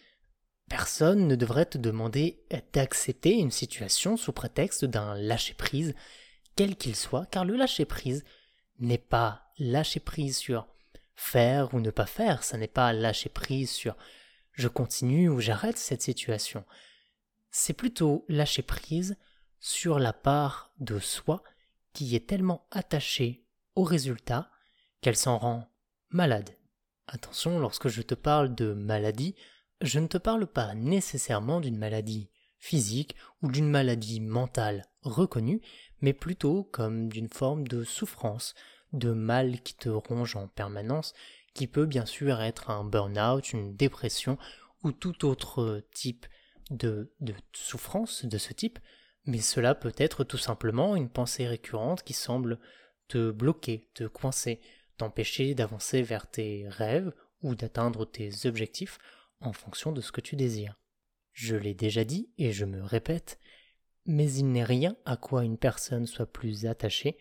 personne 0.69 1.26
ne 1.26 1.37
devrait 1.37 1.66
te 1.66 1.78
demander 1.78 2.47
d'accepter 2.73 3.38
une 3.38 3.50
situation 3.50 4.16
sous 4.16 4.33
prétexte 4.33 4.85
d'un 4.85 5.14
lâcher-prise, 5.14 5.95
quel 6.57 6.76
qu'il 6.76 6.97
soit, 6.97 7.26
car 7.26 7.45
le 7.45 7.57
lâcher-prise 7.57 8.25
n'est 8.78 8.99
pas 8.99 9.52
lâcher 9.59 10.00
prise 10.00 10.37
sur 10.37 10.71
faire 11.14 11.75
ou 11.75 11.81
ne 11.81 11.90
pas 11.90 12.07
faire, 12.07 12.45
ça 12.45 12.57
n'est 12.57 12.69
pas 12.69 12.92
lâcher 12.92 13.28
prise 13.28 13.71
sur 13.71 13.97
je 14.52 14.69
continue 14.69 15.28
ou 15.28 15.40
j'arrête 15.40 15.78
cette 15.78 16.02
situation. 16.02 16.64
C'est 17.50 17.73
plutôt 17.73 18.25
lâcher 18.28 18.62
prise 18.62 19.16
sur 19.61 19.99
la 19.99 20.12
part 20.12 20.73
de 20.78 20.99
soi 20.99 21.42
qui 21.92 22.16
est 22.16 22.28
tellement 22.28 22.66
attachée 22.71 23.47
au 23.75 23.83
résultat 23.83 24.50
qu'elle 25.00 25.16
s'en 25.16 25.38
rend 25.38 25.69
malade. 26.11 26.57
Attention, 27.07 27.59
lorsque 27.59 27.88
je 27.88 28.02
te 28.02 28.14
parle 28.14 28.54
de 28.54 28.73
maladie, 28.73 29.35
je 29.81 29.99
ne 29.99 30.07
te 30.07 30.19
parle 30.19 30.47
pas 30.47 30.75
nécessairement 30.75 31.61
d'une 31.61 31.78
maladie 31.78 32.31
physique 32.59 33.16
ou 33.42 33.50
d'une 33.50 33.69
maladie 33.69 34.21
mentale 34.21 34.87
reconnue, 35.02 35.61
mais 36.00 36.12
plutôt 36.12 36.64
comme 36.64 37.09
d'une 37.09 37.28
forme 37.28 37.66
de 37.66 37.83
souffrance, 37.83 38.54
de 38.92 39.12
mal 39.12 39.61
qui 39.61 39.75
te 39.75 39.88
ronge 39.88 40.37
en 40.37 40.49
permanence, 40.49 41.14
qui 41.54 41.66
peut 41.66 41.87
bien 41.87 42.06
sûr 42.06 42.40
être 42.40 42.70
un 42.70 42.84
burn-out, 42.84 43.52
une 43.52 43.75
dépression 43.75 44.38
ou 44.82 44.92
tout 44.92 45.26
autre 45.26 45.84
type 45.92 46.26
de, 46.70 47.12
de 47.20 47.34
souffrance 47.52 48.25
de 48.25 48.38
ce 48.38 48.52
type, 48.52 48.78
mais 49.26 49.40
cela 49.40 49.75
peut 49.75 49.94
être 49.96 50.25
tout 50.25 50.38
simplement 50.38 50.96
une 50.96 51.11
pensée 51.11 51.46
récurrente 51.46 52.02
qui 52.02 52.12
semble 52.12 52.58
te 53.08 53.30
bloquer, 53.30 53.90
te 53.94 54.04
coincer, 54.04 54.61
t'empêcher 54.96 55.54
d'avancer 55.54 56.02
vers 56.02 56.30
tes 56.30 56.68
rêves 56.68 57.12
ou 57.42 57.54
d'atteindre 57.54 58.04
tes 58.04 58.46
objectifs 58.46 58.99
en 59.40 59.52
fonction 59.52 59.92
de 59.92 60.00
ce 60.00 60.12
que 60.12 60.20
tu 60.20 60.37
désires. 60.37 60.78
Je 61.32 61.56
l'ai 61.56 61.75
déjà 61.75 62.04
dit 62.04 62.30
et 62.38 62.52
je 62.52 62.64
me 62.64 62.82
répète, 62.82 63.38
mais 64.06 64.30
il 64.32 64.50
n'est 64.50 64.64
rien 64.64 64.96
à 65.04 65.16
quoi 65.16 65.44
une 65.44 65.58
personne 65.58 66.06
soit 66.06 66.30
plus 66.30 66.66
attachée 66.66 67.16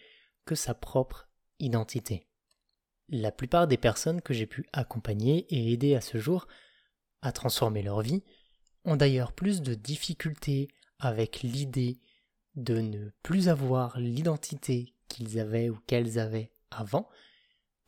que 0.46 0.56
sa 0.56 0.74
propre 0.74 1.31
identité. 1.62 2.28
La 3.10 3.32
plupart 3.32 3.68
des 3.68 3.78
personnes 3.78 4.22
que 4.22 4.34
j'ai 4.34 4.46
pu 4.46 4.66
accompagner 4.74 5.46
et 5.50 5.72
aider 5.72 5.96
à 5.96 6.02
ce 6.02 6.18
jour 6.18 6.48
à 7.22 7.32
transformer 7.32 7.84
leur 7.84 8.02
vie 8.02 8.24
ont 8.86 8.96
d'ailleurs 8.96 9.34
plus 9.34 9.62
de 9.62 9.74
difficultés 9.74 10.70
avec 11.00 11.42
l'idée 11.42 12.00
de 12.56 12.80
ne 12.80 13.10
plus 13.24 13.50
avoir 13.50 14.00
l'identité 14.00 14.94
qu'ils 15.08 15.40
avaient 15.40 15.70
ou 15.70 15.78
qu'elles 15.88 16.20
avaient 16.20 16.52
avant 16.70 17.10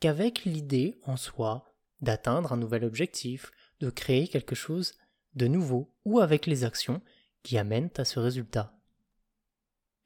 qu'avec 0.00 0.44
l'idée 0.44 0.98
en 1.04 1.16
soi 1.16 1.74
d'atteindre 2.00 2.52
un 2.52 2.56
nouvel 2.56 2.84
objectif, 2.84 3.50
de 3.80 3.90
créer 3.90 4.28
quelque 4.28 4.54
chose 4.54 4.94
de 5.34 5.46
nouveau 5.46 5.92
ou 6.04 6.20
avec 6.20 6.46
les 6.46 6.64
actions 6.64 7.00
qui 7.42 7.58
amènent 7.58 7.90
à 7.96 8.04
ce 8.04 8.20
résultat. 8.20 8.78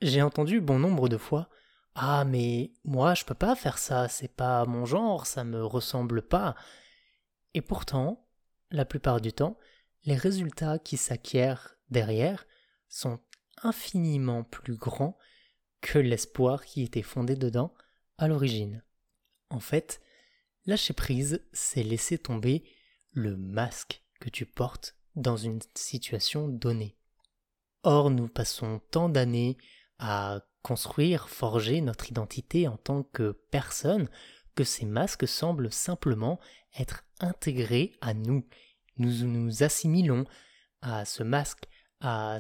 J'ai 0.01 0.23
entendu 0.23 0.61
bon 0.61 0.79
nombre 0.79 1.09
de 1.09 1.17
fois 1.17 1.51
Ah, 2.01 2.25
mais 2.25 2.71
moi 2.85 3.15
je 3.15 3.25
peux 3.25 3.35
pas 3.35 3.57
faire 3.57 3.77
ça, 3.77 4.09
c'est 4.09 4.33
pas 4.33 4.65
mon 4.67 4.85
genre, 4.85 5.27
ça 5.27 5.43
me 5.43 5.65
ressemble 5.65 6.23
pas. 6.23 6.55
Et 7.55 7.61
pourtant, 7.61 8.25
la 8.71 8.85
plupart 8.85 9.21
du 9.21 9.33
temps, 9.33 9.59
les 10.05 10.15
résultats 10.15 10.79
qui 10.79 10.97
s'acquièrent 10.97 11.77
derrière 11.91 12.47
sont 12.89 13.19
infiniment 13.65 14.45
plus 14.45 14.77
grands 14.77 15.19
que 15.81 15.99
l'espoir 15.99 16.65
qui 16.65 16.83
était 16.83 17.03
fondé 17.03 17.35
dedans 17.35 17.75
à 18.17 18.29
l'origine. 18.29 18.85
En 19.51 19.59
fait, 19.59 20.01
lâcher 20.67 20.95
prise, 20.95 21.45
c'est 21.53 21.83
laisser 21.83 22.17
tomber 22.17 22.63
le 23.11 23.37
masque 23.37 24.05
que 24.21 24.31
tu 24.31 24.47
portes 24.47 24.95
dans 25.17 25.37
une 25.37 25.59
situation 25.75 26.47
donnée. 26.47 26.97
Or, 27.83 28.11
nous 28.11 28.29
passons 28.29 28.81
tant 28.93 29.09
d'années 29.09 29.57
à 29.99 30.43
construire, 30.69 31.31
forger 31.31 31.81
notre 31.81 32.11
identité 32.11 32.69
en 32.69 32.77
tant 32.77 33.03
que 33.03 33.33
personne 33.51 34.07
que 34.55 34.65
ces 34.65 34.85
masques 34.85 35.27
semblent 35.27 35.73
simplement 35.73 36.39
être 36.79 37.05
intégrés 37.21 37.93
à 38.03 38.13
nous. 38.13 38.47
Nous 38.99 39.27
nous 39.27 39.63
assimilons 39.63 40.27
à 40.83 41.07
ce 41.07 41.23
masque, 41.23 41.65
à 42.03 42.37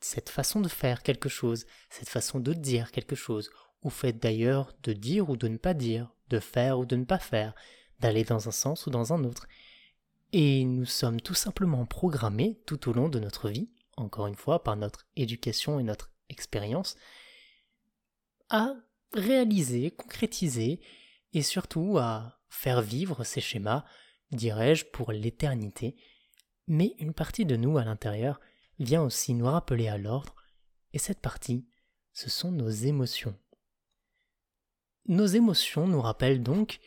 cette 0.00 0.30
façon 0.30 0.62
de 0.62 0.68
faire 0.68 1.02
quelque 1.02 1.28
chose, 1.28 1.66
cette 1.90 2.08
façon 2.08 2.40
de 2.40 2.54
dire 2.54 2.92
quelque 2.92 3.14
chose, 3.14 3.50
au 3.82 3.90
fait 3.90 4.14
d'ailleurs 4.14 4.72
de 4.82 4.94
dire 4.94 5.28
ou 5.28 5.36
de 5.36 5.48
ne 5.48 5.58
pas 5.58 5.74
dire, 5.74 6.10
de 6.30 6.40
faire 6.40 6.78
ou 6.78 6.86
de 6.86 6.96
ne 6.96 7.04
pas 7.04 7.18
faire, 7.18 7.54
d'aller 7.98 8.24
dans 8.24 8.48
un 8.48 8.52
sens 8.52 8.86
ou 8.86 8.90
dans 8.90 9.12
un 9.12 9.22
autre. 9.24 9.46
Et 10.32 10.64
nous 10.64 10.86
sommes 10.86 11.20
tout 11.20 11.34
simplement 11.34 11.84
programmés 11.84 12.58
tout 12.64 12.88
au 12.88 12.94
long 12.94 13.10
de 13.10 13.20
notre 13.20 13.50
vie, 13.50 13.68
encore 13.98 14.28
une 14.28 14.34
fois 14.34 14.62
par 14.62 14.76
notre 14.76 15.04
éducation 15.14 15.78
et 15.78 15.82
notre 15.82 16.10
expérience, 16.30 16.96
à 18.50 18.74
réaliser, 19.12 19.90
concrétiser 19.90 20.80
et 21.32 21.42
surtout 21.42 21.98
à 21.98 22.40
faire 22.48 22.82
vivre 22.82 23.24
ces 23.24 23.40
schémas, 23.40 23.84
dirais-je, 24.32 24.84
pour 24.84 25.12
l'éternité. 25.12 25.96
Mais 26.66 26.94
une 26.98 27.14
partie 27.14 27.46
de 27.46 27.56
nous 27.56 27.78
à 27.78 27.84
l'intérieur 27.84 28.40
vient 28.78 29.02
aussi 29.02 29.34
nous 29.34 29.46
rappeler 29.46 29.88
à 29.88 29.98
l'ordre, 29.98 30.34
et 30.92 30.98
cette 30.98 31.20
partie, 31.20 31.66
ce 32.12 32.28
sont 32.28 32.50
nos 32.50 32.68
émotions. 32.68 33.38
Nos 35.06 35.26
émotions 35.26 35.86
nous 35.86 36.00
rappellent 36.00 36.42
donc 36.42 36.80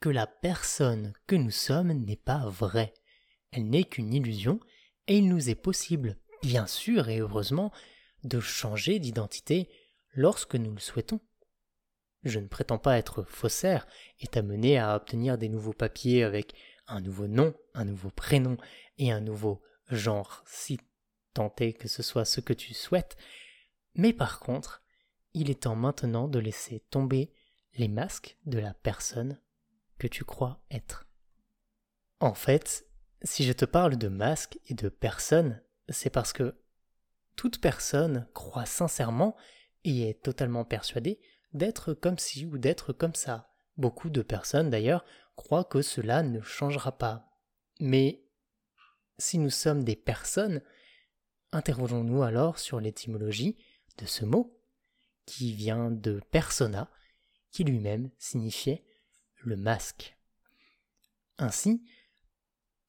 que 0.00 0.08
la 0.08 0.26
personne 0.26 1.12
que 1.26 1.36
nous 1.36 1.50
sommes 1.50 1.92
n'est 1.92 2.16
pas 2.16 2.48
vraie. 2.48 2.94
Elle 3.52 3.68
n'est 3.68 3.84
qu'une 3.84 4.14
illusion, 4.14 4.60
et 5.06 5.18
il 5.18 5.28
nous 5.28 5.50
est 5.50 5.54
possible, 5.54 6.18
bien 6.42 6.66
sûr 6.66 7.08
et 7.08 7.18
heureusement, 7.18 7.72
de 8.24 8.40
changer 8.40 8.98
d'identité 8.98 9.68
lorsque 10.12 10.56
nous 10.56 10.72
le 10.72 10.80
souhaitons. 10.80 11.20
Je 12.22 12.38
ne 12.38 12.48
prétends 12.48 12.78
pas 12.78 12.98
être 12.98 13.22
faussaire 13.22 13.86
et 14.18 14.26
t'amener 14.26 14.78
à 14.78 14.94
obtenir 14.94 15.38
des 15.38 15.48
nouveaux 15.48 15.72
papiers 15.72 16.22
avec 16.22 16.54
un 16.86 17.00
nouveau 17.00 17.28
nom, 17.28 17.54
un 17.74 17.84
nouveau 17.84 18.10
prénom 18.10 18.56
et 18.98 19.10
un 19.10 19.20
nouveau 19.20 19.62
genre, 19.88 20.42
si 20.46 20.78
tant 21.32 21.48
que 21.48 21.88
ce 21.88 22.02
soit 22.02 22.24
ce 22.24 22.40
que 22.40 22.52
tu 22.52 22.74
souhaites, 22.74 23.16
mais 23.94 24.12
par 24.12 24.40
contre, 24.40 24.82
il 25.32 25.50
est 25.50 25.62
temps 25.62 25.76
maintenant 25.76 26.28
de 26.28 26.38
laisser 26.38 26.80
tomber 26.90 27.32
les 27.74 27.88
masques 27.88 28.36
de 28.46 28.58
la 28.58 28.74
personne 28.74 29.40
que 29.98 30.06
tu 30.08 30.24
crois 30.24 30.62
être. 30.70 31.06
En 32.18 32.34
fait, 32.34 32.86
si 33.22 33.44
je 33.44 33.52
te 33.52 33.64
parle 33.64 33.96
de 33.96 34.08
masques 34.08 34.58
et 34.66 34.74
de 34.74 34.88
personnes, 34.88 35.62
c'est 35.88 36.10
parce 36.10 36.32
que 36.32 36.60
toute 37.36 37.60
personne 37.60 38.28
croit 38.34 38.66
sincèrement 38.66 39.36
et 39.84 40.08
est 40.08 40.22
totalement 40.22 40.64
persuadée 40.64 41.20
d'être 41.52 41.94
comme 41.94 42.18
ci 42.18 42.46
ou 42.46 42.58
d'être 42.58 42.92
comme 42.92 43.14
ça. 43.14 43.52
Beaucoup 43.76 44.10
de 44.10 44.22
personnes 44.22 44.70
d'ailleurs 44.70 45.04
croient 45.36 45.64
que 45.64 45.82
cela 45.82 46.22
ne 46.22 46.40
changera 46.40 46.98
pas. 46.98 47.30
Mais 47.80 48.22
si 49.18 49.38
nous 49.38 49.50
sommes 49.50 49.84
des 49.84 49.96
personnes, 49.96 50.62
interrogeons-nous 51.52 52.22
alors 52.22 52.58
sur 52.58 52.80
l'étymologie 52.80 53.56
de 53.98 54.06
ce 54.06 54.24
mot, 54.24 54.56
qui 55.26 55.52
vient 55.52 55.90
de 55.90 56.20
persona, 56.30 56.90
qui 57.50 57.64
lui-même 57.64 58.10
signifiait 58.18 58.84
le 59.36 59.56
masque. 59.56 60.16
Ainsi, 61.38 61.82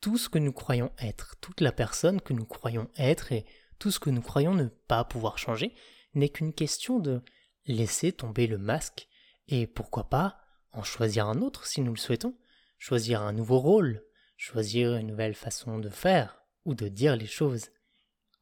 tout 0.01 0.17
ce 0.17 0.29
que 0.29 0.39
nous 0.39 0.51
croyons 0.51 0.91
être, 0.99 1.35
toute 1.39 1.61
la 1.61 1.71
personne 1.71 2.19
que 2.21 2.33
nous 2.33 2.45
croyons 2.45 2.89
être 2.97 3.31
et 3.31 3.45
tout 3.79 3.91
ce 3.91 3.99
que 3.99 4.09
nous 4.09 4.21
croyons 4.21 4.53
ne 4.53 4.65
pas 4.65 5.03
pouvoir 5.03 5.37
changer 5.37 5.73
n'est 6.13 6.29
qu'une 6.29 6.53
question 6.53 6.99
de 6.99 7.21
laisser 7.65 8.11
tomber 8.11 8.47
le 8.47 8.57
masque 8.57 9.07
et 9.47 9.67
pourquoi 9.67 10.09
pas 10.09 10.41
en 10.73 10.83
choisir 10.83 11.27
un 11.27 11.41
autre 11.41 11.67
si 11.67 11.81
nous 11.81 11.91
le 11.91 11.99
souhaitons, 11.99 12.37
choisir 12.77 13.21
un 13.21 13.33
nouveau 13.33 13.59
rôle, 13.59 14.03
choisir 14.37 14.95
une 14.95 15.07
nouvelle 15.07 15.35
façon 15.35 15.79
de 15.79 15.89
faire 15.89 16.43
ou 16.65 16.73
de 16.75 16.87
dire 16.87 17.15
les 17.15 17.27
choses. 17.27 17.69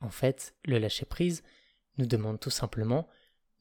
En 0.01 0.09
fait, 0.09 0.55
le 0.65 0.77
lâcher-prise 0.77 1.43
nous 1.97 2.05
demande 2.05 2.39
tout 2.39 2.49
simplement 2.49 3.07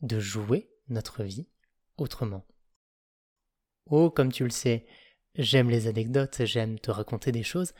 de 0.02 0.20
jouer 0.20 0.70
notre 0.88 1.24
vie 1.24 1.48
autrement. 1.96 2.46
Oh, 3.86 4.10
comme 4.10 4.30
tu 4.30 4.44
le 4.44 4.50
sais, 4.50 4.86
j'aime 5.34 5.70
les 5.70 5.86
anecdotes, 5.86 6.44
j'aime 6.44 6.78
te 6.78 6.90
raconter 6.90 7.32
des 7.32 7.42
choses, 7.42 7.72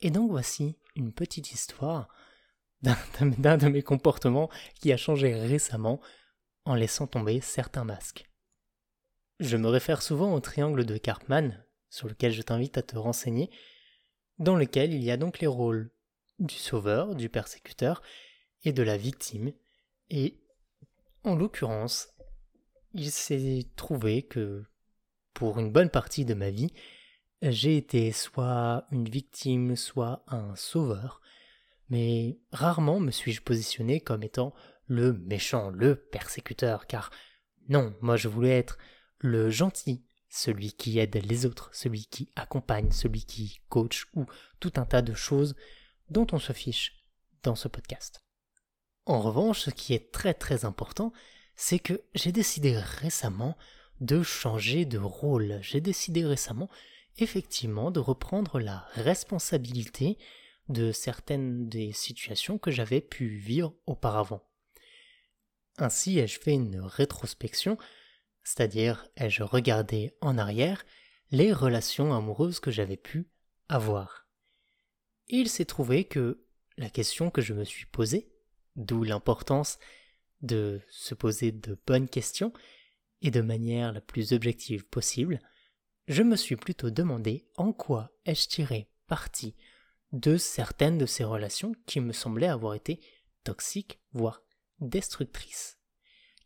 et 0.00 0.10
donc 0.10 0.30
voici 0.30 0.76
une 0.96 1.12
petite 1.12 1.52
histoire 1.52 2.08
d'un 2.82 3.56
de 3.56 3.68
mes 3.68 3.82
comportements 3.82 4.50
qui 4.80 4.92
a 4.92 4.96
changé 4.96 5.34
récemment 5.34 6.00
en 6.64 6.74
laissant 6.74 7.06
tomber 7.06 7.40
certains 7.40 7.84
masques. 7.84 8.28
Je 9.40 9.56
me 9.56 9.68
réfère 9.68 10.02
souvent 10.02 10.34
au 10.34 10.40
triangle 10.40 10.84
de 10.84 10.96
Karpman, 10.96 11.64
sur 11.90 12.08
lequel 12.08 12.32
je 12.32 12.42
t'invite 12.42 12.78
à 12.78 12.82
te 12.82 12.96
renseigner, 12.96 13.50
dans 14.38 14.56
lequel 14.56 14.92
il 14.92 15.02
y 15.02 15.10
a 15.10 15.16
donc 15.16 15.40
les 15.40 15.46
rôles 15.46 15.90
du 16.38 16.54
sauveur, 16.54 17.14
du 17.14 17.28
persécuteur 17.28 18.02
et 18.64 18.72
de 18.72 18.82
la 18.82 18.96
victime, 18.96 19.52
et 20.10 20.40
en 21.24 21.36
l'occurrence, 21.36 22.08
il 22.94 23.10
s'est 23.10 23.66
trouvé 23.76 24.22
que 24.22 24.64
pour 25.34 25.58
une 25.58 25.72
bonne 25.72 25.90
partie 25.90 26.24
de 26.24 26.34
ma 26.34 26.50
vie, 26.50 26.72
j'ai 27.42 27.76
été 27.76 28.12
soit 28.12 28.86
une 28.90 29.08
victime, 29.08 29.76
soit 29.76 30.24
un 30.28 30.54
sauveur, 30.54 31.20
mais 31.92 32.38
rarement 32.52 33.00
me 33.00 33.10
suis-je 33.10 33.42
positionné 33.42 34.00
comme 34.00 34.22
étant 34.22 34.54
le 34.86 35.12
méchant, 35.12 35.68
le 35.68 35.94
persécuteur, 35.94 36.86
car 36.86 37.10
non, 37.68 37.94
moi 38.00 38.16
je 38.16 38.28
voulais 38.28 38.56
être 38.56 38.78
le 39.18 39.50
gentil, 39.50 40.02
celui 40.30 40.72
qui 40.72 40.98
aide 40.98 41.14
les 41.22 41.44
autres, 41.44 41.68
celui 41.74 42.06
qui 42.06 42.30
accompagne, 42.34 42.90
celui 42.92 43.26
qui 43.26 43.60
coach 43.68 44.06
ou 44.14 44.24
tout 44.58 44.72
un 44.76 44.86
tas 44.86 45.02
de 45.02 45.12
choses 45.12 45.54
dont 46.08 46.26
on 46.32 46.38
se 46.38 46.54
fiche 46.54 47.04
dans 47.42 47.56
ce 47.56 47.68
podcast. 47.68 48.24
En 49.04 49.20
revanche, 49.20 49.60
ce 49.60 49.70
qui 49.70 49.92
est 49.92 50.12
très 50.12 50.32
très 50.32 50.64
important, 50.64 51.12
c'est 51.56 51.78
que 51.78 52.00
j'ai 52.14 52.32
décidé 52.32 52.78
récemment 52.78 53.54
de 54.00 54.22
changer 54.22 54.86
de 54.86 54.96
rôle. 54.98 55.58
J'ai 55.60 55.82
décidé 55.82 56.24
récemment 56.24 56.70
effectivement 57.18 57.90
de 57.90 58.00
reprendre 58.00 58.60
la 58.60 58.86
responsabilité 58.94 60.16
de 60.72 60.92
certaines 60.92 61.68
des 61.68 61.92
situations 61.92 62.58
que 62.58 62.70
j'avais 62.70 63.00
pu 63.00 63.28
vivre 63.28 63.74
auparavant. 63.86 64.42
Ainsi 65.78 66.18
ai-je 66.18 66.40
fait 66.40 66.54
une 66.54 66.80
rétrospection, 66.80 67.78
c'est-à-dire 68.42 69.06
ai-je 69.16 69.42
regardé 69.42 70.14
en 70.20 70.38
arrière 70.38 70.84
les 71.30 71.52
relations 71.52 72.14
amoureuses 72.14 72.60
que 72.60 72.70
j'avais 72.70 72.96
pu 72.96 73.28
avoir. 73.68 74.26
Il 75.28 75.48
s'est 75.48 75.64
trouvé 75.64 76.04
que 76.04 76.44
la 76.76 76.90
question 76.90 77.30
que 77.30 77.40
je 77.40 77.54
me 77.54 77.64
suis 77.64 77.86
posée, 77.86 78.32
d'où 78.76 79.02
l'importance 79.04 79.78
de 80.40 80.80
se 80.90 81.14
poser 81.14 81.52
de 81.52 81.78
bonnes 81.86 82.08
questions 82.08 82.52
et 83.22 83.30
de 83.30 83.40
manière 83.40 83.92
la 83.92 84.00
plus 84.00 84.32
objective 84.32 84.84
possible, 84.84 85.40
je 86.08 86.22
me 86.22 86.36
suis 86.36 86.56
plutôt 86.56 86.90
demandé 86.90 87.46
en 87.56 87.72
quoi 87.72 88.10
ai-je 88.26 88.48
tiré 88.48 88.88
parti 89.06 89.54
de 90.12 90.36
certaines 90.36 90.98
de 90.98 91.06
ces 91.06 91.24
relations 91.24 91.72
qui 91.86 92.00
me 92.00 92.12
semblaient 92.12 92.48
avoir 92.48 92.74
été 92.74 93.00
toxiques, 93.44 94.00
voire 94.12 94.42
destructrices. 94.80 95.78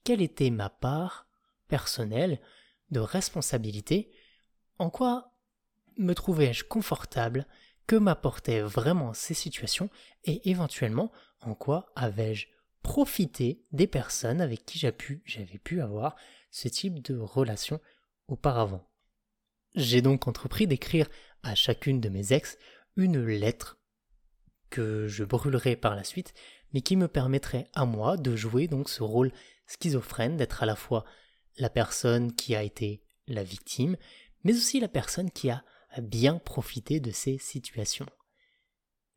Quelle 0.04 0.22
était 0.22 0.50
ma 0.50 0.70
part 0.70 1.26
personnelle 1.68 2.40
de 2.90 3.00
responsabilité? 3.00 4.12
En 4.78 4.90
quoi 4.90 5.32
me 5.96 6.14
trouvais-je 6.14 6.64
confortable? 6.64 7.46
Que 7.86 7.96
m'apportaient 7.96 8.62
vraiment 8.62 9.14
ces 9.14 9.34
situations? 9.34 9.90
Et 10.24 10.48
éventuellement, 10.50 11.12
en 11.40 11.54
quoi 11.54 11.92
avais-je 11.96 12.46
profité 12.82 13.64
des 13.72 13.86
personnes 13.86 14.40
avec 14.40 14.64
qui 14.64 14.78
j'avais 14.78 15.58
pu, 15.58 15.80
avoir 15.80 16.16
ce 16.50 16.68
type 16.68 17.00
de 17.02 17.16
relation 17.16 17.80
auparavant? 18.28 18.88
J'ai 19.74 20.02
donc 20.02 20.26
entrepris 20.26 20.66
d'écrire 20.66 21.08
à 21.42 21.54
chacune 21.54 22.00
de 22.00 22.08
mes 22.08 22.32
ex 22.32 22.58
une 22.96 23.24
lettre 23.24 23.78
que 24.70 25.06
je 25.06 25.24
brûlerai 25.24 25.76
par 25.76 25.94
la 25.94 26.04
suite, 26.04 26.34
mais 26.72 26.80
qui 26.80 26.96
me 26.96 27.08
permettrait 27.08 27.68
à 27.74 27.84
moi 27.84 28.16
de 28.16 28.36
jouer 28.36 28.68
donc 28.68 28.88
ce 28.88 29.02
rôle 29.02 29.32
schizophrène, 29.66 30.36
d'être 30.36 30.62
à 30.62 30.66
la 30.66 30.76
fois 30.76 31.04
la 31.58 31.70
personne 31.70 32.34
qui 32.34 32.54
a 32.54 32.62
été 32.62 33.02
la 33.26 33.42
victime, 33.42 33.96
mais 34.44 34.52
aussi 34.52 34.80
la 34.80 34.88
personne 34.88 35.30
qui 35.30 35.50
a 35.50 35.64
bien 36.02 36.38
profité 36.38 37.00
de 37.00 37.10
ces 37.10 37.38
situations. 37.38 38.06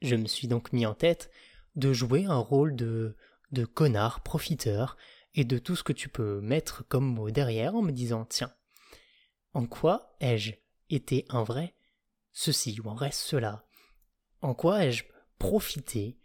Je 0.01 0.15
me 0.15 0.27
suis 0.27 0.47
donc 0.47 0.71
mis 0.71 0.85
en 0.85 0.93
tête 0.93 1.29
de 1.75 1.93
jouer 1.93 2.25
un 2.25 2.37
rôle 2.37 2.75
de, 2.75 3.17
de 3.51 3.65
connard, 3.65 4.21
profiteur, 4.21 4.97
et 5.35 5.43
de 5.43 5.57
tout 5.57 5.75
ce 5.75 5.83
que 5.83 5.93
tu 5.93 6.09
peux 6.09 6.41
mettre 6.41 6.85
comme 6.87 7.05
mot 7.05 7.29
derrière 7.29 7.75
en 7.75 7.81
me 7.81 7.91
disant 7.91 8.25
tiens, 8.25 8.53
en 9.53 9.65
quoi 9.65 10.15
ai-je 10.19 10.53
été 10.89 11.25
un 11.29 11.43
vrai 11.43 11.75
ceci 12.31 12.79
ou 12.83 12.89
en 12.89 12.95
vrai 12.95 13.11
cela? 13.11 13.65
En 14.41 14.53
quoi 14.53 14.85
ai-je 14.85 15.05
profité 15.37 16.17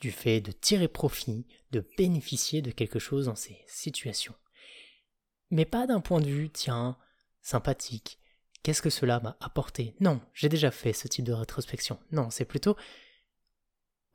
du 0.00 0.10
fait 0.10 0.40
de 0.40 0.52
tirer 0.52 0.88
profit, 0.88 1.46
de 1.70 1.86
bénéficier 1.96 2.62
de 2.62 2.70
quelque 2.70 2.98
chose 2.98 3.26
dans 3.26 3.36
ces 3.36 3.62
situations 3.66 4.34
Mais 5.50 5.64
pas 5.64 5.86
d'un 5.86 6.00
point 6.00 6.20
de 6.20 6.28
vue, 6.28 6.50
tiens, 6.50 6.98
sympathique, 7.40 8.18
qu'est-ce 8.62 8.82
que 8.82 8.90
cela 8.90 9.20
m'a 9.20 9.36
apporté? 9.40 9.94
Non, 10.00 10.20
j'ai 10.34 10.48
déjà 10.48 10.70
fait 10.70 10.92
ce 10.92 11.08
type 11.08 11.24
de 11.24 11.32
rétrospection. 11.32 11.98
Non, 12.10 12.30
c'est 12.30 12.44
plutôt 12.44 12.76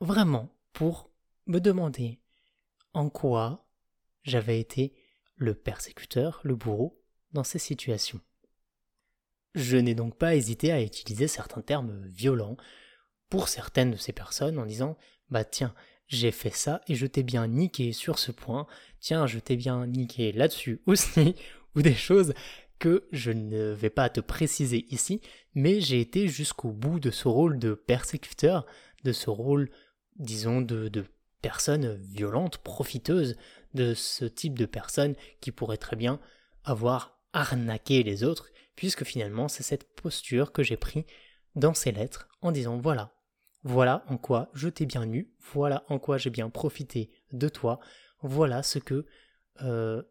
vraiment 0.00 0.54
pour 0.72 1.10
me 1.46 1.58
demander 1.58 2.20
en 2.92 3.08
quoi 3.08 3.66
j'avais 4.22 4.60
été 4.60 4.94
le 5.36 5.54
persécuteur, 5.54 6.40
le 6.44 6.54
bourreau 6.54 7.02
dans 7.32 7.44
ces 7.44 7.58
situations. 7.58 8.20
Je 9.54 9.76
n'ai 9.76 9.94
donc 9.94 10.16
pas 10.16 10.34
hésité 10.34 10.72
à 10.72 10.82
utiliser 10.82 11.28
certains 11.28 11.62
termes 11.62 12.06
violents, 12.08 12.56
pour 13.30 13.48
certaines 13.48 13.92
de 13.92 13.96
ces 13.96 14.12
personnes 14.12 14.58
en 14.58 14.66
disant 14.66 14.96
bah 15.30 15.44
tiens 15.44 15.74
j'ai 16.08 16.30
fait 16.30 16.54
ça 16.54 16.80
et 16.88 16.94
je 16.94 17.06
t'ai 17.06 17.22
bien 17.22 17.46
niqué 17.46 17.92
sur 17.92 18.18
ce 18.18 18.32
point, 18.32 18.66
tiens 19.00 19.26
je 19.26 19.38
t'ai 19.38 19.56
bien 19.56 19.86
niqué 19.86 20.32
là-dessus 20.32 20.80
aussi, 20.86 21.34
ou 21.76 21.82
des 21.82 21.94
choses 21.94 22.32
que 22.78 23.06
je 23.12 23.30
ne 23.30 23.72
vais 23.72 23.90
pas 23.90 24.08
te 24.08 24.20
préciser 24.20 24.86
ici, 24.90 25.20
mais 25.54 25.80
j'ai 25.80 26.00
été 26.00 26.28
jusqu'au 26.28 26.70
bout 26.70 27.00
de 27.00 27.10
ce 27.10 27.28
rôle 27.28 27.58
de 27.58 27.74
persécuteur, 27.74 28.66
de 29.04 29.12
ce 29.12 29.30
rôle, 29.30 29.70
disons, 30.16 30.60
de, 30.60 30.88
de 30.88 31.04
personne 31.42 31.96
violente, 31.96 32.58
profiteuse, 32.58 33.36
de 33.74 33.94
ce 33.94 34.24
type 34.24 34.58
de 34.58 34.66
personne 34.66 35.14
qui 35.40 35.52
pourrait 35.52 35.76
très 35.76 35.96
bien 35.96 36.20
avoir 36.64 37.18
arnaqué 37.32 38.02
les 38.02 38.24
autres, 38.24 38.50
puisque 38.76 39.04
finalement 39.04 39.48
c'est 39.48 39.62
cette 39.62 39.94
posture 39.94 40.52
que 40.52 40.62
j'ai 40.62 40.76
pris 40.76 41.04
dans 41.54 41.74
ces 41.74 41.92
lettres 41.92 42.28
en 42.40 42.52
disant 42.52 42.78
voilà, 42.78 43.17
voilà 43.68 44.02
en 44.08 44.16
quoi 44.16 44.48
je 44.54 44.66
t'ai 44.70 44.86
bien 44.86 45.06
eu, 45.12 45.30
voilà 45.52 45.84
en 45.88 45.98
quoi 45.98 46.16
j'ai 46.16 46.30
bien 46.30 46.48
profité 46.48 47.10
de 47.32 47.50
toi, 47.50 47.80
voilà 48.22 48.62
ce 48.62 48.78
que 48.78 49.04
euh, 49.60 50.02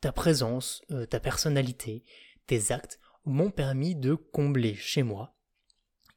ta 0.00 0.10
présence, 0.10 0.82
euh, 0.90 1.06
ta 1.06 1.20
personnalité, 1.20 2.02
tes 2.48 2.72
actes 2.72 2.98
m'ont 3.24 3.52
permis 3.52 3.94
de 3.94 4.14
combler 4.14 4.74
chez 4.74 5.04
moi. 5.04 5.36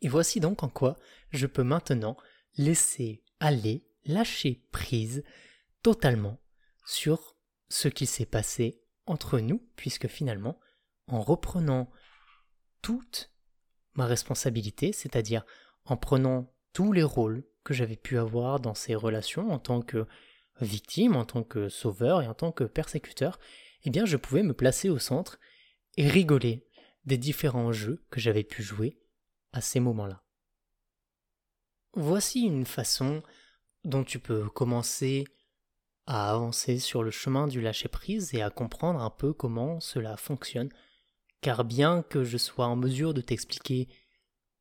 Et 0.02 0.08
voici 0.08 0.40
donc 0.40 0.64
en 0.64 0.70
quoi 0.70 0.98
je 1.30 1.46
peux 1.46 1.62
maintenant 1.62 2.18
laisser 2.58 3.24
aller, 3.40 3.86
lâcher 4.06 4.66
prise 4.72 5.24
totalement 5.84 6.42
sur 6.84 7.38
ce 7.68 7.90
qui 7.90 8.08
s'est 8.08 8.26
passé 8.26 8.82
entre 9.06 9.40
nous, 9.40 9.64
puisque 9.76 10.08
finalement, 10.08 10.60
en 11.06 11.22
reprenant 11.22 11.92
toute 12.82 13.32
ma 13.94 14.08
responsabilité, 14.08 14.94
c'est-à-dire 14.94 15.46
en 15.89 15.97
prenant 15.97 16.54
tous 16.73 16.91
les 16.91 17.04
rôles 17.04 17.43
que 17.63 17.73
j'avais 17.73 17.95
pu 17.95 18.17
avoir 18.17 18.60
dans 18.60 18.73
ces 18.75 18.95
relations 18.95 19.52
en 19.52 19.60
tant 19.60 19.82
que 19.82 20.06
victime, 20.62 21.15
en 21.15 21.25
tant 21.25 21.43
que 21.43 21.67
sauveur 21.67 22.21
et 22.21 22.28
en 22.28 22.34
tant 22.34 22.52
que 22.52 22.63
persécuteur, 22.63 23.39
eh 23.84 23.89
bien 23.89 24.06
je 24.06 24.17
pouvais 24.17 24.43
me 24.43 24.54
placer 24.54 24.89
au 24.89 24.99
centre 24.99 25.39
et 25.97 26.08
rigoler 26.08 26.67
des 27.06 27.17
différents 27.17 27.71
jeux 27.71 28.04
que 28.10 28.19
j'avais 28.19 28.43
pu 28.43 28.62
jouer 28.62 28.99
à 29.52 29.62
ces 29.62 29.80
moments-là. 29.80 30.23
Voici 31.93 32.41
une 32.41 32.65
façon 32.65 33.23
dont 33.84 34.04
tu 34.04 34.19
peux 34.19 34.47
commencer 34.49 35.25
à 36.06 36.32
avancer 36.32 36.80
sur 36.80 37.04
le 37.04 37.12
chemin 37.12 37.47
du 37.47 37.62
lâcher-prise 37.62 38.34
et 38.34 38.41
à 38.41 38.49
comprendre 38.49 39.02
un 39.02 39.10
peu 39.10 39.34
comment 39.34 39.80
cela 39.80 40.17
fonctionne, 40.17 40.69
car 41.41 41.63
bien 41.63 42.04
que 42.04 42.23
je 42.23 42.38
sois 42.38 42.67
en 42.67 42.75
mesure 42.75 43.13
de 43.13 43.21
t'expliquer 43.21 43.88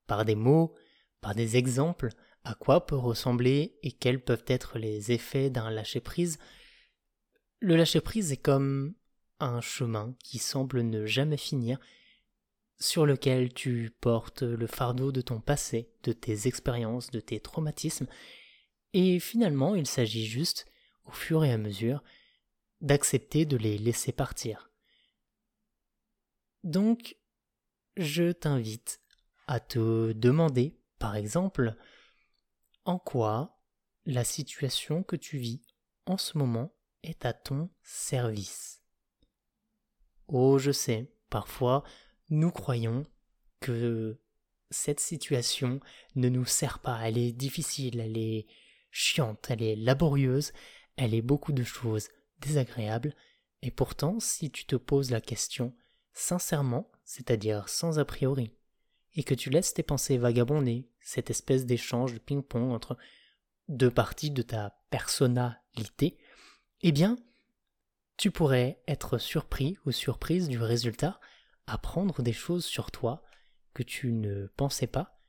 par 0.06 0.24
des 0.24 0.34
mots 0.34 0.74
par 1.20 1.35
des 1.35 1.57
exemples 1.57 2.11
à 2.44 2.54
quoi 2.54 2.87
peut 2.87 2.96
ressembler 2.96 3.78
et 3.83 3.92
quels 3.92 4.22
peuvent 4.22 4.44
être 4.46 4.78
les 4.78 5.12
effets 5.12 5.50
d'un 5.50 5.70
lâcher-prise, 5.70 6.38
le 7.61 7.76
lâcher-prise 7.76 8.33
est 8.33 8.42
comme 8.42 8.94
un 9.40 9.61
chemin 9.61 10.14
qui 10.24 10.38
semble 10.38 10.83
ne 10.83 11.07
jamais 11.07 11.37
finir, 11.37 11.78
sur 12.81 13.07
lequel 13.07 13.52
tu 13.52 13.90
portes 14.00 14.42
le 14.42 14.66
fardeau 14.66 15.11
de 15.11 15.20
ton 15.20 15.40
passé, 15.40 15.90
de 16.04 16.12
tes 16.12 16.46
expériences, 16.46 17.11
de 17.11 17.20
tes 17.20 17.40
traumatismes, 17.40 18.07
et 18.92 19.18
finalement 19.18 19.74
il 19.74 19.87
s'agit 19.87 20.26
juste, 20.26 20.66
au 21.04 21.11
fur 21.11 21.44
et 21.44 21.52
à 21.52 21.59
mesure, 21.59 22.02
d'accepter 22.81 23.44
de 23.44 23.57
les 23.57 23.78
laisser 23.78 24.12
partir. 24.12 24.70
Donc, 26.62 27.16
je 27.96 28.31
t'invite 28.31 29.00
à 29.46 29.59
te 29.59 30.12
demander 30.12 30.77
par 30.98 31.16
exemple, 31.16 31.74
en 32.84 32.98
quoi 32.98 33.61
la 34.06 34.24
situation 34.24 35.02
que 35.02 35.16
tu 35.16 35.38
vis 35.38 35.62
en 36.06 36.16
ce 36.16 36.38
moment 36.38 36.72
est 37.02 37.24
à 37.24 37.32
ton 37.32 37.70
service? 37.82 38.82
Oh, 40.26 40.58
je 40.58 40.72
sais, 40.72 41.12
parfois 41.30 41.84
nous 42.30 42.50
croyons 42.50 43.06
que 43.61 44.20
cette 44.70 45.00
situation 45.00 45.80
ne 46.14 46.28
nous 46.28 46.44
sert 46.44 46.78
pas, 46.80 47.00
elle 47.02 47.16
est 47.16 47.32
difficile, 47.32 48.00
elle 48.00 48.18
est 48.18 48.46
chiante, 48.90 49.46
elle 49.50 49.62
est 49.62 49.76
laborieuse, 49.76 50.52
elle 50.96 51.14
est 51.14 51.22
beaucoup 51.22 51.52
de 51.52 51.64
choses 51.64 52.08
désagréables, 52.40 53.14
et 53.62 53.70
pourtant 53.70 54.20
si 54.20 54.50
tu 54.50 54.66
te 54.66 54.76
poses 54.76 55.11
la 55.11 55.20
question 55.20 55.74
sincèrement, 56.12 56.90
c'est-à-dire 57.04 57.68
sans 57.68 57.98
a 57.98 58.04
priori, 58.04 58.52
et 59.18 59.24
que 59.24 59.35
tu 59.35 59.50
laisses 59.50 59.74
tes 59.74 59.83
pensées 59.83 60.16
vagabonder, 60.16 60.88
cette 61.00 61.28
espèce 61.28 61.66
d'échange 61.66 62.14
de 62.14 62.20
ping-pong 62.20 62.70
entre 62.70 62.96
deux 63.66 63.90
parties 63.90 64.31
de 64.31 64.42
ta 64.42 64.78
personnalité, 64.90 66.16
eh 66.83 66.92
bien, 66.92 67.18
tu 68.16 68.31
pourrais 68.31 68.81
être 68.87 69.18
surpris 69.18 69.76
ou 69.85 69.90
surprise 69.90 70.48
du 70.48 70.62
résultat, 70.62 71.18
apprendre 71.66 72.22
des 72.22 72.33
choses 72.33 72.64
sur 72.64 72.92
toi 72.92 73.24
que 73.74 73.83
tu 73.83 74.12
ne 74.12 74.46
pensais 74.57 74.87
pas, 74.87 75.20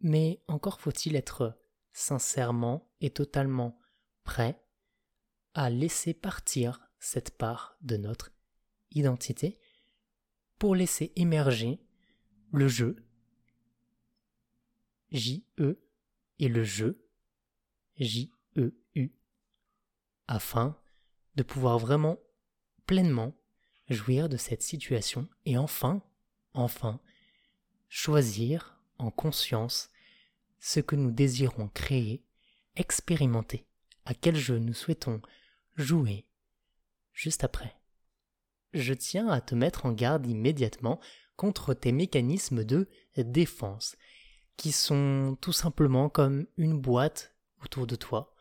mais 0.00 0.42
encore 0.46 0.78
faut-il 0.78 1.16
être 1.16 1.58
sincèrement 1.94 2.92
et 3.00 3.08
totalement 3.08 3.80
prêt 4.24 4.62
à 5.54 5.70
laisser 5.70 6.12
partir 6.12 6.90
cette 6.98 7.38
part 7.38 7.78
de 7.80 7.96
notre 7.96 8.32
identité 8.90 9.58
pour 10.58 10.74
laisser 10.74 11.14
émerger 11.16 11.80
le 12.52 12.68
jeu, 12.68 13.03
J-E, 15.14 15.80
et 16.40 16.48
le 16.48 16.64
jeu, 16.64 17.08
J-E-U, 17.98 19.12
afin 20.26 20.76
de 21.36 21.44
pouvoir 21.44 21.78
vraiment 21.78 22.18
pleinement 22.84 23.32
jouir 23.88 24.28
de 24.28 24.36
cette 24.36 24.62
situation 24.62 25.28
et 25.46 25.56
enfin, 25.56 26.02
enfin, 26.52 27.00
choisir 27.88 28.80
en 28.98 29.12
conscience 29.12 29.88
ce 30.58 30.80
que 30.80 30.96
nous 30.96 31.12
désirons 31.12 31.68
créer, 31.68 32.24
expérimenter, 32.74 33.66
à 34.04 34.14
quel 34.14 34.34
jeu 34.34 34.58
nous 34.58 34.74
souhaitons 34.74 35.22
jouer 35.76 36.26
juste 37.12 37.44
après. 37.44 37.76
Je 38.72 38.94
tiens 38.94 39.28
à 39.28 39.40
te 39.40 39.54
mettre 39.54 39.86
en 39.86 39.92
garde 39.92 40.26
immédiatement 40.26 40.98
contre 41.36 41.72
tes 41.72 41.92
mécanismes 41.92 42.64
de 42.64 42.88
défense, 43.16 43.94
qui 44.56 44.72
sont 44.72 45.36
tout 45.40 45.52
simplement 45.52 46.08
comme 46.08 46.46
une 46.56 46.80
boîte 46.80 47.34
autour 47.62 47.86
de 47.86 47.96
toi, 47.96 48.34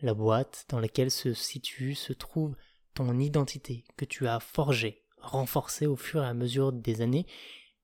la 0.00 0.14
boîte 0.14 0.66
dans 0.68 0.80
laquelle 0.80 1.10
se 1.10 1.32
situe, 1.32 1.94
se 1.94 2.12
trouve 2.12 2.56
ton 2.94 3.18
identité 3.18 3.84
que 3.96 4.04
tu 4.04 4.26
as 4.26 4.40
forgée, 4.40 5.04
renforcée 5.18 5.86
au 5.86 5.96
fur 5.96 6.22
et 6.22 6.26
à 6.26 6.34
mesure 6.34 6.72
des 6.72 7.00
années 7.00 7.26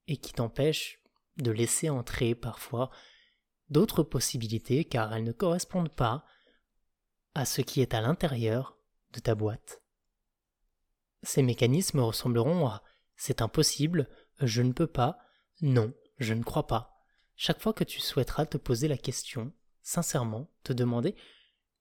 et 0.07 0.17
qui 0.17 0.33
t'empêche 0.33 0.99
de 1.37 1.51
laisser 1.51 1.89
entrer 1.89 2.35
parfois 2.35 2.91
d'autres 3.69 4.03
possibilités 4.03 4.85
car 4.85 5.13
elles 5.13 5.23
ne 5.23 5.31
correspondent 5.31 5.93
pas 5.93 6.25
à 7.33 7.45
ce 7.45 7.61
qui 7.61 7.81
est 7.81 7.93
à 7.93 8.01
l'intérieur 8.01 8.77
de 9.13 9.19
ta 9.19 9.35
boîte. 9.35 9.81
Ces 11.23 11.43
mécanismes 11.43 11.99
ressembleront 11.99 12.67
à 12.67 12.83
c'est 13.15 13.41
impossible, 13.41 14.09
je 14.39 14.63
ne 14.63 14.73
peux 14.73 14.87
pas, 14.87 15.19
non, 15.61 15.93
je 16.17 16.33
ne 16.33 16.43
crois 16.43 16.65
pas. 16.65 16.90
Chaque 17.43 17.59
fois 17.59 17.73
que 17.73 17.83
tu 17.83 17.99
souhaiteras 17.99 18.45
te 18.45 18.59
poser 18.59 18.87
la 18.87 18.99
question, 18.99 19.51
sincèrement, 19.81 20.51
te 20.61 20.73
demander 20.73 21.15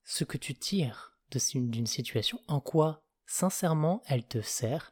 ce 0.05 0.25
que 0.25 0.38
tu 0.38 0.55
tires 0.55 1.18
d'une 1.55 1.87
situation, 1.87 2.40
en 2.49 2.61
quoi 2.61 3.05
sincèrement 3.27 4.03
elle 4.07 4.27
te 4.27 4.40
sert, 4.40 4.90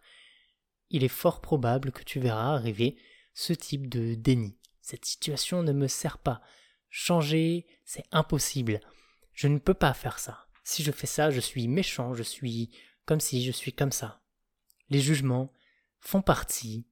il 0.90 1.04
est 1.04 1.08
fort 1.08 1.40
probable 1.40 1.90
que 1.90 2.02
tu 2.02 2.20
verras 2.20 2.54
arriver 2.54 2.98
ce 3.32 3.54
type 3.54 3.88
de 3.88 4.12
déni. 4.12 4.58
Cette 4.82 5.06
situation 5.06 5.62
ne 5.62 5.72
me 5.72 5.88
sert 5.88 6.18
pas. 6.18 6.42
Changer, 6.90 7.66
c'est 7.86 8.04
impossible. 8.12 8.80
Je 9.32 9.48
ne 9.48 9.56
peux 9.56 9.72
pas 9.72 9.94
faire 9.94 10.18
ça. 10.18 10.48
Si 10.64 10.82
je 10.82 10.92
fais 10.92 11.06
ça, 11.06 11.30
je 11.30 11.40
suis 11.40 11.66
méchant, 11.66 12.12
je 12.12 12.22
suis 12.22 12.76
comme 13.06 13.20
si 13.20 13.42
je 13.42 13.52
suis 13.52 13.72
comme 13.72 13.90
ça. 13.90 14.22
Les 14.90 15.00
jugements 15.00 15.50
font 15.98 16.20
partie 16.20 16.86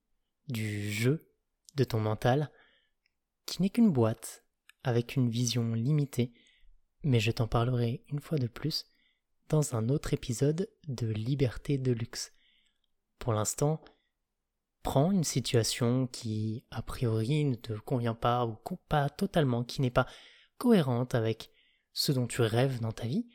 du 0.49 0.91
jeu 0.91 1.31
de 1.75 1.85
ton 1.85 2.01
mental, 2.01 2.51
qui 3.47 3.63
n'est 3.63 3.71
qu'une 3.71 3.93
boîte 3.93 4.45
avec 4.83 5.17
une 5.17 5.31
vision 5.31 5.73
limitée, 5.75 6.33
mais 7.03 7.21
je 7.21 7.31
t'en 7.31 7.49
parlerai 7.49 8.05
une 8.09 8.21
fois 8.21 8.39
de 8.39 8.47
plus 8.47 8.85
dans 9.49 9.75
un 9.75 9.89
autre 9.89 10.13
épisode 10.13 10.69
de 10.89 11.07
Liberté 11.07 11.79
de 11.79 11.93
luxe. 11.93 12.33
Pour 13.19 13.33
l'instant, 13.33 13.83
prends 14.83 15.13
une 15.13 15.25
situation 15.25 16.07
qui 16.09 16.65
a 16.71 16.83
priori 16.83 17.45
ne 17.45 17.55
te 17.55 17.73
convient 17.73 18.15
pas 18.15 18.45
ou 18.47 18.57
pas 18.89 19.09
totalement, 19.09 19.65
qui 19.65 19.81
n'est 19.81 19.91
pas 19.91 20.07
cohérente 20.59 21.15
avec 21.15 21.51
ce 21.93 22.13
dont 22.13 22.27
tu 22.27 22.43
rêves 22.43 22.81
dans 22.81 22.93
ta 22.93 23.07
vie, 23.07 23.27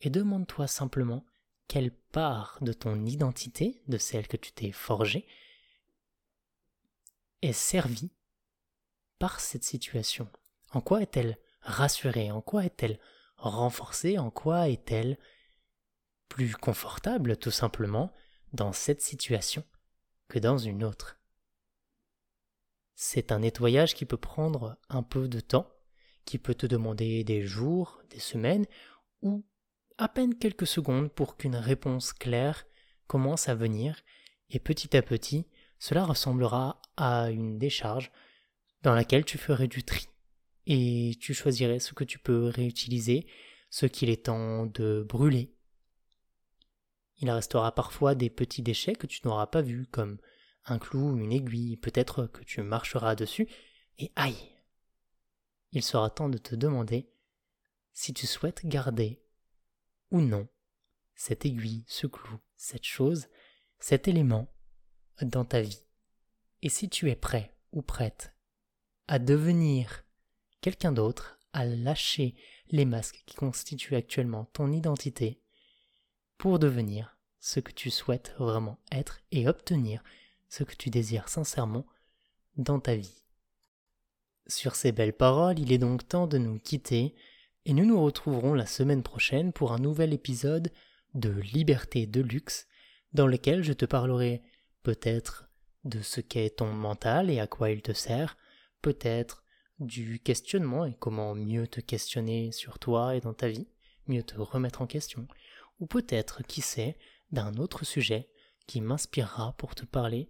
et 0.00 0.10
demande-toi 0.10 0.66
simplement 0.66 1.24
quelle 1.66 1.90
part 1.90 2.58
de 2.60 2.72
ton 2.72 3.04
identité, 3.06 3.82
de 3.88 3.98
celle 3.98 4.28
que 4.28 4.36
tu 4.36 4.52
t'es 4.52 4.72
forgée, 4.72 5.26
est 7.42 7.52
servie 7.52 8.12
par 9.18 9.40
cette 9.40 9.64
situation? 9.64 10.28
En 10.72 10.80
quoi 10.80 11.02
est-elle 11.02 11.38
rassurée? 11.60 12.30
En 12.30 12.40
quoi 12.40 12.64
est-elle 12.64 12.98
renforcée? 13.36 14.18
En 14.18 14.30
quoi 14.30 14.68
est-elle 14.68 15.18
plus 16.28 16.54
confortable 16.54 17.36
tout 17.36 17.50
simplement 17.50 18.12
dans 18.52 18.72
cette 18.72 19.02
situation 19.02 19.64
que 20.28 20.38
dans 20.38 20.58
une 20.58 20.84
autre? 20.84 21.18
C'est 22.94 23.32
un 23.32 23.40
nettoyage 23.40 23.94
qui 23.94 24.04
peut 24.04 24.16
prendre 24.16 24.76
un 24.88 25.02
peu 25.02 25.28
de 25.28 25.40
temps, 25.40 25.68
qui 26.24 26.38
peut 26.38 26.54
te 26.54 26.66
demander 26.66 27.24
des 27.24 27.42
jours, 27.42 28.00
des 28.10 28.20
semaines, 28.20 28.66
ou 29.22 29.44
à 29.98 30.08
peine 30.08 30.36
quelques 30.36 30.66
secondes 30.66 31.10
pour 31.10 31.36
qu'une 31.36 31.56
réponse 31.56 32.12
claire 32.12 32.66
commence 33.06 33.48
à 33.48 33.54
venir, 33.54 34.00
et 34.50 34.58
petit 34.58 34.96
à 34.96 35.02
petit, 35.02 35.46
cela 35.78 36.04
ressemblera 36.04 36.80
à 36.96 37.30
une 37.30 37.58
décharge 37.58 38.10
dans 38.84 38.94
laquelle 38.94 39.24
tu 39.24 39.38
ferais 39.38 39.66
du 39.66 39.82
tri, 39.82 40.08
et 40.66 41.16
tu 41.20 41.34
choisirais 41.34 41.80
ce 41.80 41.94
que 41.94 42.04
tu 42.04 42.18
peux 42.18 42.46
réutiliser, 42.46 43.26
ce 43.70 43.86
qu'il 43.86 44.10
est 44.10 44.26
temps 44.26 44.66
de 44.66 45.04
brûler, 45.08 45.54
il 47.18 47.30
restera 47.30 47.74
parfois 47.74 48.14
des 48.14 48.28
petits 48.28 48.62
déchets 48.62 48.94
que 48.94 49.06
tu 49.06 49.20
n'auras 49.24 49.46
pas 49.46 49.62
vus, 49.62 49.86
comme 49.86 50.18
un 50.66 50.78
clou, 50.78 51.16
une 51.16 51.32
aiguille, 51.32 51.76
peut-être 51.76 52.26
que 52.26 52.44
tu 52.44 52.62
marcheras 52.62 53.14
dessus, 53.14 53.48
et 53.98 54.12
aïe! 54.16 54.52
Il 55.72 55.82
sera 55.82 56.10
temps 56.10 56.28
de 56.28 56.38
te 56.38 56.54
demander 56.54 57.10
si 57.92 58.12
tu 58.12 58.26
souhaites 58.26 58.66
garder 58.66 59.22
ou 60.10 60.20
non 60.20 60.46
cette 61.14 61.46
aiguille, 61.46 61.84
ce 61.88 62.06
clou, 62.06 62.38
cette 62.56 62.84
chose, 62.84 63.28
cet 63.78 64.08
élément 64.08 64.52
dans 65.22 65.44
ta 65.44 65.62
vie. 65.62 65.84
Et 66.62 66.68
si 66.68 66.88
tu 66.88 67.10
es 67.10 67.16
prêt 67.16 67.56
ou 67.72 67.82
prête 67.82 68.33
à 69.08 69.18
devenir 69.18 70.04
quelqu'un 70.60 70.92
d'autre, 70.92 71.38
à 71.52 71.64
lâcher 71.64 72.34
les 72.70 72.84
masques 72.84 73.22
qui 73.26 73.36
constituent 73.36 73.96
actuellement 73.96 74.46
ton 74.52 74.72
identité, 74.72 75.40
pour 76.38 76.58
devenir 76.58 77.16
ce 77.40 77.60
que 77.60 77.72
tu 77.72 77.90
souhaites 77.90 78.34
vraiment 78.38 78.78
être 78.90 79.20
et 79.30 79.46
obtenir 79.48 80.02
ce 80.48 80.64
que 80.64 80.74
tu 80.74 80.90
désires 80.90 81.28
sincèrement 81.28 81.86
dans 82.56 82.80
ta 82.80 82.96
vie. 82.96 83.24
Sur 84.46 84.74
ces 84.74 84.92
belles 84.92 85.16
paroles, 85.16 85.58
il 85.58 85.72
est 85.72 85.78
donc 85.78 86.06
temps 86.06 86.26
de 86.26 86.38
nous 86.38 86.58
quitter 86.58 87.14
et 87.66 87.72
nous 87.72 87.86
nous 87.86 88.02
retrouverons 88.02 88.54
la 88.54 88.66
semaine 88.66 89.02
prochaine 89.02 89.52
pour 89.52 89.72
un 89.72 89.78
nouvel 89.78 90.12
épisode 90.12 90.70
de 91.14 91.30
Liberté 91.30 92.06
de 92.06 92.20
luxe 92.20 92.66
dans 93.12 93.26
lequel 93.26 93.62
je 93.62 93.72
te 93.72 93.84
parlerai 93.84 94.42
peut-être 94.82 95.48
de 95.84 96.02
ce 96.02 96.20
qu'est 96.20 96.56
ton 96.56 96.72
mental 96.72 97.30
et 97.30 97.40
à 97.40 97.46
quoi 97.46 97.70
il 97.70 97.82
te 97.82 97.92
sert, 97.92 98.36
peut-être 98.84 99.42
du 99.78 100.18
questionnement 100.18 100.84
et 100.84 100.94
comment 101.00 101.34
mieux 101.34 101.66
te 101.66 101.80
questionner 101.80 102.52
sur 102.52 102.78
toi 102.78 103.16
et 103.16 103.20
dans 103.22 103.32
ta 103.32 103.48
vie, 103.48 103.66
mieux 104.08 104.22
te 104.22 104.38
remettre 104.38 104.82
en 104.82 104.86
question, 104.86 105.26
ou 105.80 105.86
peut-être, 105.86 106.42
qui 106.42 106.60
sait, 106.60 106.98
d'un 107.32 107.54
autre 107.54 107.86
sujet 107.86 108.28
qui 108.66 108.82
m'inspirera 108.82 109.54
pour 109.56 109.74
te 109.74 109.86
parler 109.86 110.28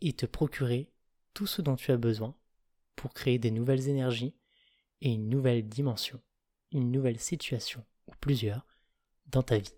et 0.00 0.12
te 0.12 0.24
procurer 0.24 0.92
tout 1.34 1.48
ce 1.48 1.62
dont 1.62 1.74
tu 1.74 1.90
as 1.90 1.96
besoin 1.96 2.36
pour 2.94 3.12
créer 3.12 3.40
des 3.40 3.50
nouvelles 3.50 3.88
énergies 3.88 4.36
et 5.00 5.10
une 5.10 5.28
nouvelle 5.28 5.68
dimension, 5.68 6.20
une 6.70 6.92
nouvelle 6.92 7.18
situation 7.18 7.84
ou 8.06 8.12
plusieurs 8.20 8.64
dans 9.26 9.42
ta 9.42 9.58
vie. 9.58 9.74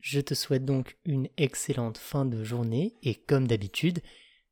Je 0.00 0.20
te 0.20 0.34
souhaite 0.34 0.64
donc 0.64 0.98
une 1.04 1.28
excellente 1.36 1.98
fin 1.98 2.24
de 2.24 2.42
journée 2.42 2.96
et 3.02 3.14
comme 3.14 3.46
d'habitude, 3.46 4.02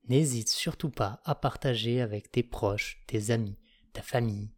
n'hésite 0.08 0.48
surtout 0.48 0.90
pas 0.90 1.20
à 1.24 1.34
partager 1.34 2.00
avec 2.00 2.30
tes 2.30 2.42
proches, 2.42 3.02
tes 3.06 3.30
amis, 3.30 3.58
ta 3.92 4.02
famille 4.02 4.50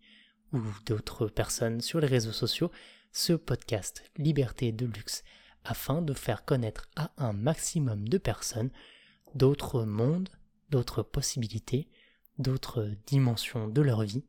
ou 0.53 0.61
d'autres 0.87 1.29
personnes 1.29 1.81
sur 1.81 2.01
les 2.01 2.07
réseaux 2.07 2.33
sociaux 2.33 2.71
ce 3.13 3.33
podcast 3.33 4.05
Liberté 4.17 4.73
de 4.73 4.87
luxe 4.87 5.25
afin 5.65 6.03
de 6.03 6.15
faire 6.15 6.45
connaître 6.45 6.89
à 6.97 7.13
un 7.17 7.33
maximum 7.33 8.09
de 8.09 8.19
personnes 8.19 8.71
d'autres 9.35 9.85
mondes, 9.85 10.29
d'autres 10.71 11.03
possibilités, 11.03 11.89
d'autres 12.39 12.91
dimensions 13.07 13.69
de 13.69 13.81
leur 13.81 14.03
vie, 14.03 14.25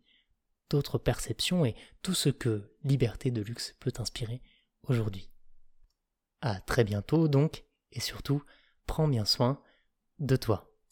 d'autres 0.70 0.98
perceptions 0.98 1.66
et 1.66 1.76
tout 2.02 2.14
ce 2.14 2.30
que 2.30 2.74
Liberté 2.84 3.32
de 3.32 3.42
luxe 3.42 3.76
peut 3.80 3.94
inspirer 3.98 4.42
aujourd'hui. 4.84 5.30
À 6.42 6.60
très 6.60 6.84
bientôt 6.84 7.28
donc, 7.28 7.66
et 7.92 8.00
surtout, 8.00 8.44
prends 8.86 9.08
bien 9.08 9.26
soin 9.26 9.62
de 10.20 10.36
toi. 10.36 10.77